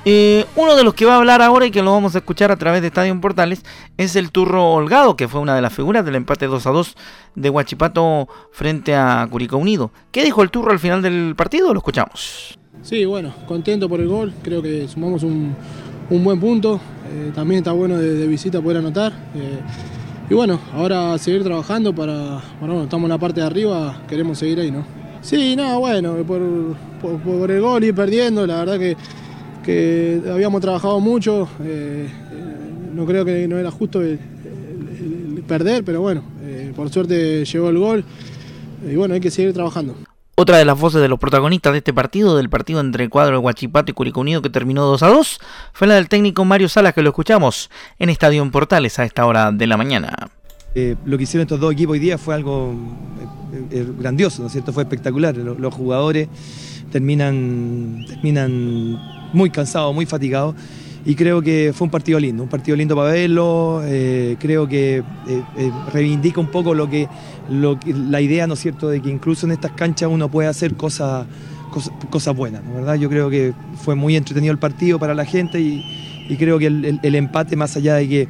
Eh, 0.04 0.46
uno 0.58 0.76
de 0.76 0.84
los 0.84 0.94
que 0.94 1.06
va 1.06 1.14
a 1.14 1.18
hablar 1.18 1.42
ahora 1.42 1.68
y 1.68 1.72
que 1.72 1.82
lo 1.82 1.94
vamos 1.94 2.16
a 2.16 2.18
escuchar 2.18 2.52
a 2.52 2.58
través 2.58 2.82
de 2.82 2.88
Estadio 2.88 3.18
Portales 3.22 3.64
es 3.96 4.18
el 4.18 4.32
Turro 4.32 4.74
Holgado, 4.74 5.16
que 5.16 5.30
fue 5.30 5.40
una 5.40 5.56
de 5.56 5.62
las 5.62 5.72
figuras 5.72 6.04
del 6.04 6.16
empate 6.16 6.48
2 6.48 6.68
a 6.68 6.72
2 6.72 6.96
de 7.36 7.50
Huachipato 7.50 8.28
frente 8.52 8.94
a 8.94 9.26
Curicó 9.32 9.56
Unido. 9.56 9.92
¿Qué 10.12 10.26
dijo 10.26 10.44
el 10.44 10.52
Turro 10.52 10.72
al 10.72 10.80
final 10.80 11.02
del 11.02 11.34
partido? 11.38 11.74
Lo 11.74 11.80
escuchamos. 11.80 12.59
Sí, 12.82 13.06
bueno, 13.06 13.34
contento 13.48 13.90
por 13.90 14.00
el 14.00 14.08
gol, 14.08 14.34
creo 14.42 14.62
que 14.62 14.88
sumamos 14.88 15.24
un, 15.24 15.56
buen 16.10 16.40
punto, 16.40 16.80
eh, 17.12 17.32
también 17.36 17.60
está 17.60 17.72
bueno 17.72 17.98
de, 17.98 18.28
visita 18.28 18.62
poder 18.62 18.78
anotar. 18.78 19.12
Eh, 19.36 19.60
y 20.30 20.34
bueno, 20.34 20.60
ahora 20.74 21.18
seguir 21.18 21.44
trabajando 21.44 21.94
para, 21.94 22.42
bueno, 22.60 22.84
estamos 22.84 23.06
en 23.06 23.10
la 23.10 23.18
parte 23.18 23.42
de 23.42 23.48
arriba, 23.48 24.02
queremos 24.08 24.38
seguir 24.38 24.60
ahí, 24.60 24.72
¿no? 24.72 24.86
Sí, 25.22 25.56
no, 25.56 25.80
bueno, 25.80 26.16
por, 26.26 26.42
por 27.02 27.52
el 27.52 27.62
gol 27.62 27.84
y 27.84 27.92
perdiendo, 27.92 28.48
la 28.48 28.60
verdad 28.60 28.80
que 28.80 28.96
que 29.64 30.22
habíamos 30.32 30.62
trabajado 30.62 31.00
mucho, 31.00 31.48
eh, 31.64 32.08
no 32.94 33.06
creo 33.06 33.26
que 33.26 33.48
no 33.48 33.58
era 33.58 33.72
justo 33.72 34.02
perder, 35.48 35.84
pero 35.84 36.02
bueno, 36.02 36.24
por 36.76 36.90
suerte 36.90 37.46
llegó 37.46 37.70
el 37.70 37.78
gol 37.78 38.04
y 38.90 38.96
bueno, 38.96 39.14
hay 39.14 39.20
que 39.20 39.32
seguir 39.32 39.54
trabajando. 39.54 40.09
Otra 40.42 40.58
de 40.58 40.64
las 40.64 40.80
voces 40.80 41.02
de 41.02 41.10
los 41.10 41.20
protagonistas 41.20 41.74
de 41.74 41.80
este 41.80 41.94
partido, 41.94 42.38
del 42.38 42.50
partido 42.50 42.80
entre 42.80 43.04
el 43.04 43.10
cuadro 43.10 43.34
de 43.34 43.40
Huachipato 43.40 43.92
y 43.92 43.94
Curicó 43.94 44.22
Unido 44.22 44.42
que 44.42 44.50
terminó 44.50 44.86
2 44.86 45.04
a 45.04 45.08
2, 45.10 45.40
fue 45.74 45.86
la 45.86 45.96
del 45.96 46.08
técnico 46.08 46.46
Mario 46.46 46.70
Salas 46.70 46.94
que 46.94 47.02
lo 47.02 47.10
escuchamos 47.10 47.70
en 47.98 48.08
Estadio 48.08 48.42
en 48.42 48.50
Portales 48.50 49.00
a 49.00 49.04
esta 49.04 49.26
hora 49.26 49.52
de 49.52 49.68
la 49.68 49.76
mañana. 49.76 50.30
lo 51.04 51.18
que 51.18 51.24
hicieron 51.24 51.42
estos 51.42 51.60
dos 51.60 51.74
equipos 51.74 51.92
hoy 51.92 52.00
día 52.00 52.18
fue 52.18 52.36
algo 52.36 52.74
grandioso, 54.00 54.42
¿no 54.42 54.48
es 54.48 54.54
cierto? 54.54 54.72
Fue 54.72 54.84
espectacular. 54.84 55.36
Los, 55.36 55.60
los 55.60 55.74
jugadores 55.74 56.30
terminan, 56.90 58.06
terminan 58.08 58.98
muy 59.34 59.50
cansado, 59.50 59.92
muy 59.92 60.06
fatigado. 60.06 60.56
Y 61.06 61.16
creo 61.16 61.42
que 61.42 61.72
fue 61.74 61.86
un 61.86 61.92
partido 61.92 62.20
lindo, 62.20 62.44
un 62.44 62.50
partido 62.50 62.76
lindo 62.76 62.96
para 62.96 63.12
verlo. 63.12 63.82
Eh, 63.86 64.36
creo 64.40 64.68
que 64.68 64.98
eh, 64.98 65.04
eh, 65.58 65.72
reivindica 65.94 66.40
un 66.40 66.48
poco 66.48 66.74
lo 66.74 66.90
que, 66.90 67.08
lo 67.50 67.80
la 67.86 68.22
idea, 68.22 68.48
¿no 68.48 68.56
es 68.56 68.60
cierto?, 68.60 68.90
de 68.90 69.02
que 69.02 69.10
incluso 69.10 69.46
en 69.46 69.54
estas 69.54 69.72
canchas 69.72 70.10
uno 70.12 70.30
puede 70.30 70.50
hacer 70.50 70.76
cosas, 70.76 71.26
cosas, 72.10 72.36
buenas, 72.36 72.62
¿verdad? 72.74 72.96
Yo 72.96 73.10
creo 73.10 73.30
que 73.30 73.54
fue 73.76 73.96
muy 73.96 74.16
entretenido 74.16 74.52
el 74.52 74.60
partido 74.60 75.00
para 75.00 75.14
la 75.14 75.26
gente 75.26 75.60
y, 75.60 75.84
creo 76.38 76.60
que 76.60 76.68
el 76.68 77.16
empate, 77.16 77.56
más 77.56 77.76
allá 77.76 77.96
de 77.96 78.08
que 78.08 78.28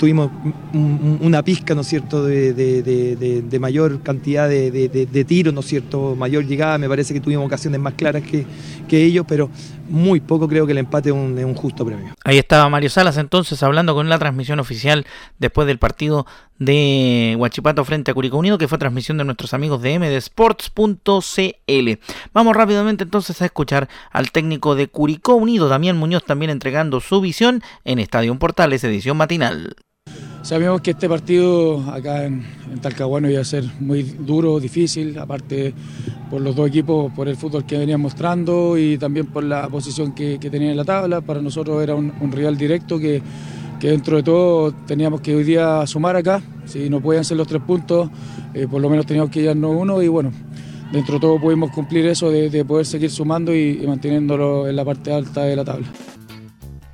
tuvimos 0.00 0.30
una 0.72 1.42
pizca, 1.42 1.74
¿no 1.74 1.82
es 1.82 1.86
cierto?, 1.88 2.24
de, 2.24 3.58
mayor 3.60 4.02
cantidad 4.02 4.48
de, 4.48 5.24
tiros, 5.28 5.52
¿no 5.52 5.60
es 5.60 5.66
cierto?, 5.66 6.16
mayor 6.16 6.46
llegada, 6.46 6.78
me 6.78 6.88
parece 6.88 7.12
que 7.12 7.20
tuvimos 7.20 7.44
ocasiones 7.44 7.78
más 7.82 7.92
claras 7.92 8.22
que, 8.22 8.46
ellos, 8.90 9.26
pero 9.28 9.50
muy 9.90 10.20
poco 10.20 10.48
creo 10.48 10.64
que 10.64 10.72
el 10.72 10.78
empate 10.78 11.10
es 11.10 11.14
un, 11.14 11.54
justo 11.54 11.84
premio. 11.84 12.14
Ahí 12.24 12.38
estaba 12.38 12.68
Mario 12.70 12.88
Salas 12.88 13.18
entonces 13.18 13.62
hablando 13.62 13.94
con 13.94 14.08
la 14.08 14.18
transmisión 14.18 14.58
oficial 14.58 15.04
después 15.38 15.66
del 15.66 15.78
partido 15.78 16.26
de 16.58 17.36
Huachipato 17.38 17.84
frente 17.84 18.10
a 18.10 18.14
Curicó 18.14 18.38
Unido, 18.38 18.56
que 18.56 18.68
fue 18.68 18.78
transmisión 18.78 19.18
de 19.18 19.24
nuestros 19.24 19.52
amigos 19.52 19.82
de 19.82 19.98
mdsports.cl. 19.98 21.90
Vamos 22.32 22.56
rápidamente 22.56 23.04
entonces 23.04 23.42
a 23.42 23.44
escuchar 23.44 23.88
al 24.10 24.32
técnico 24.32 24.74
de 24.74 24.88
Curicó 24.88 25.34
Unido, 25.34 25.68
Damián 25.68 25.98
Muñoz, 25.98 26.24
también 26.24 26.50
entregando 26.50 27.00
su 27.00 27.20
visión 27.20 27.62
en 27.84 27.98
Estadio 27.98 28.36
Portales, 28.38 28.82
edición 28.82 29.18
matinal. 29.18 29.76
Sabíamos 30.42 30.80
que 30.80 30.92
este 30.92 31.06
partido 31.06 31.80
acá 31.92 32.24
en, 32.24 32.44
Talcahuano 32.80 33.28
iba 33.28 33.42
a 33.42 33.44
ser 33.44 33.64
muy 33.78 34.02
duro, 34.02 34.58
difícil, 34.58 35.18
aparte 35.18 35.74
por 36.30 36.40
los 36.40 36.56
dos 36.56 36.68
equipos, 36.68 37.12
por 37.12 37.28
el 37.28 37.36
fútbol 37.36 37.66
que 37.66 37.76
venían 37.76 38.00
mostrando 38.00 38.78
y 38.78 38.96
también 38.96 39.26
por 39.26 39.44
la 39.44 39.68
posición 39.68 40.12
que, 40.12 40.38
que 40.38 40.48
tenían 40.48 40.70
en 40.70 40.76
la 40.78 40.84
tabla. 40.84 41.20
Para 41.20 41.42
nosotros 41.42 41.82
era 41.82 41.94
un, 41.94 42.32
rival 42.32 42.56
directo 42.56 42.98
que, 42.98 43.20
dentro 43.80 44.16
de 44.16 44.22
todo 44.22 44.72
teníamos 44.86 45.20
que 45.20 45.34
hoy 45.34 45.44
día 45.44 45.86
sumar 45.86 46.16
acá. 46.16 46.40
Si 46.64 46.88
no 46.88 47.00
podían 47.00 47.24
ser 47.24 47.36
los 47.36 47.46
tres 47.46 47.62
puntos, 47.62 48.08
eh, 48.54 48.66
por 48.70 48.80
lo 48.80 48.88
menos 48.88 49.04
teníamos 49.04 49.30
que 49.30 49.42
llevarnos 49.42 49.72
uno 49.76 50.00
y 50.00 50.08
bueno, 50.08 50.32
dentro 50.90 51.14
de 51.14 51.20
todo 51.20 51.38
pudimos 51.38 51.70
cumplir 51.70 52.06
eso 52.06 52.30
de, 52.30 52.64
poder 52.64 52.86
seguir 52.86 53.10
sumando 53.10 53.54
y, 53.54 53.80
y 53.82 53.86
manteniéndolo 53.86 54.68
en 54.68 54.76
la 54.76 54.86
parte 54.86 55.12
alta 55.12 55.42
de 55.42 55.54
la 55.54 55.64
tabla. 55.64 55.88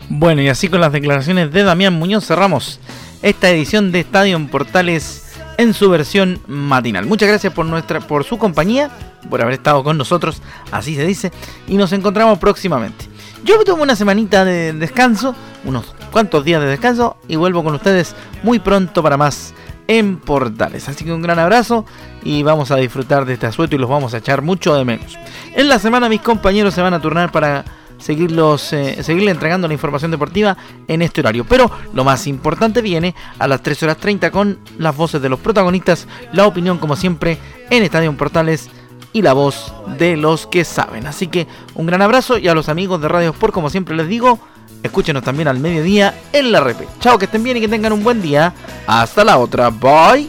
Bueno, 0.09 0.43
y 0.43 0.49
así 0.49 0.69
con 0.69 0.81
las 0.81 0.93
declaraciones 0.93 1.53
de 1.53 1.63
Damián 1.63 1.95
Muñoz 1.95 2.25
cerramos 2.25 2.81
esta 3.23 3.51
edición 3.51 3.93
de 3.93 4.01
Estadio 4.01 4.37
en 4.37 4.49
Portales 4.49 5.35
en 5.59 5.75
su 5.75 5.89
versión 5.91 6.41
matinal. 6.47 7.07
Muchas 7.07 7.29
gracias 7.29 7.53
por 7.53 7.67
nuestra 7.67 8.01
por 8.01 8.25
su 8.25 8.39
compañía, 8.39 8.91
por 9.31 9.41
haber 9.41 9.55
estado 9.55 9.83
con 9.83 9.97
nosotros, 9.99 10.43
así 10.71 10.95
se 10.95 11.07
dice, 11.07 11.33
y 11.67 11.77
nos 11.77 11.93
encontramos 11.93 12.39
próximamente. 12.39 13.07
Yo 13.45 13.59
me 13.59 13.65
tomo 13.65 13.83
una 13.83 13.97
semanita 13.97 14.45
de 14.45 14.73
descanso, 14.73 15.35
unos 15.65 15.95
cuantos 16.11 16.45
días 16.45 16.61
de 16.61 16.69
descanso 16.69 17.17
y 17.29 17.37
vuelvo 17.37 17.63
con 17.63 17.75
ustedes 17.75 18.15
muy 18.43 18.59
pronto 18.59 19.03
para 19.03 19.17
más 19.17 19.55
en 19.89 20.17
Portales. 20.17 20.89
Así 20.89 21.05
que 21.05 21.13
un 21.13 21.23
gran 21.23 21.39
abrazo 21.39 21.85
y 22.23 22.43
vamos 22.43 22.71
a 22.71 22.77
disfrutar 22.77 23.25
de 23.25 23.35
este 23.35 23.47
asueto 23.47 23.77
y 23.77 23.79
los 23.79 23.89
vamos 23.89 24.15
a 24.15 24.19
echar 24.19 24.43
mucho 24.43 24.75
de 24.75 24.85
menos. 24.85 25.17
En 25.55 25.69
la 25.69 25.79
semana 25.79 26.09
mis 26.09 26.21
compañeros 26.21 26.75
se 26.75 26.83
van 26.83 26.95
a 26.95 27.01
turnar 27.01 27.31
para 27.31 27.65
seguirlos, 27.99 28.73
eh, 28.73 29.03
seguirle 29.03 29.31
entregando 29.31 29.69
la 29.69 29.75
información 29.75 30.11
deportiva 30.11 30.57
en 30.89 31.03
este 31.03 31.21
horario. 31.21 31.45
Pero 31.49 31.71
lo 31.93 32.05
más 32.05 32.27
importante 32.27 32.83
viene 32.83 33.15
a 33.39 33.49
las 33.49 33.63
3 33.63 33.83
horas 33.85 33.97
30 33.99 34.31
con 34.31 34.59
las 34.79 34.97
voces 34.97 35.23
de 35.23 35.29
los 35.29 35.41
protagonistas, 35.41 36.07
la 36.33 36.47
opinión 36.47 36.79
como 36.79 36.97
siempre 36.97 37.39
en 37.71 37.83
Estadio 37.83 38.17
Portales 38.17 38.71
y 39.13 39.23
la 39.23 39.33
voz 39.33 39.73
de 39.99 40.17
los 40.17 40.47
que 40.47 40.65
saben. 40.65 41.07
Así 41.07 41.29
que 41.29 41.47
un 41.75 41.87
gran 41.87 42.03
abrazo 42.03 42.39
y 42.39 42.49
a 42.49 42.55
los 42.55 42.69
amigos 42.69 43.01
de 43.01 43.09
Radio 43.09 43.31
Sport, 43.31 43.55
como 43.55 43.71
siempre 43.71 43.97
les 43.97 44.09
digo, 44.09 44.39
escúchenos 44.83 45.23
también 45.23 45.49
al 45.49 45.59
mediodía 45.59 46.15
en 46.33 46.53
la 46.53 46.61
rep. 46.61 46.81
Chao, 47.01 47.19
que 47.19 47.25
estén 47.25 47.43
bien 47.43 47.57
y 47.57 47.61
que 47.61 47.69
tengan 47.69 47.93
un 47.93 48.05
buen 48.05 48.21
día. 48.21 48.53
Hasta 48.87 49.25
la 49.25 49.39
otra. 49.39 49.71
Bye. 49.71 50.29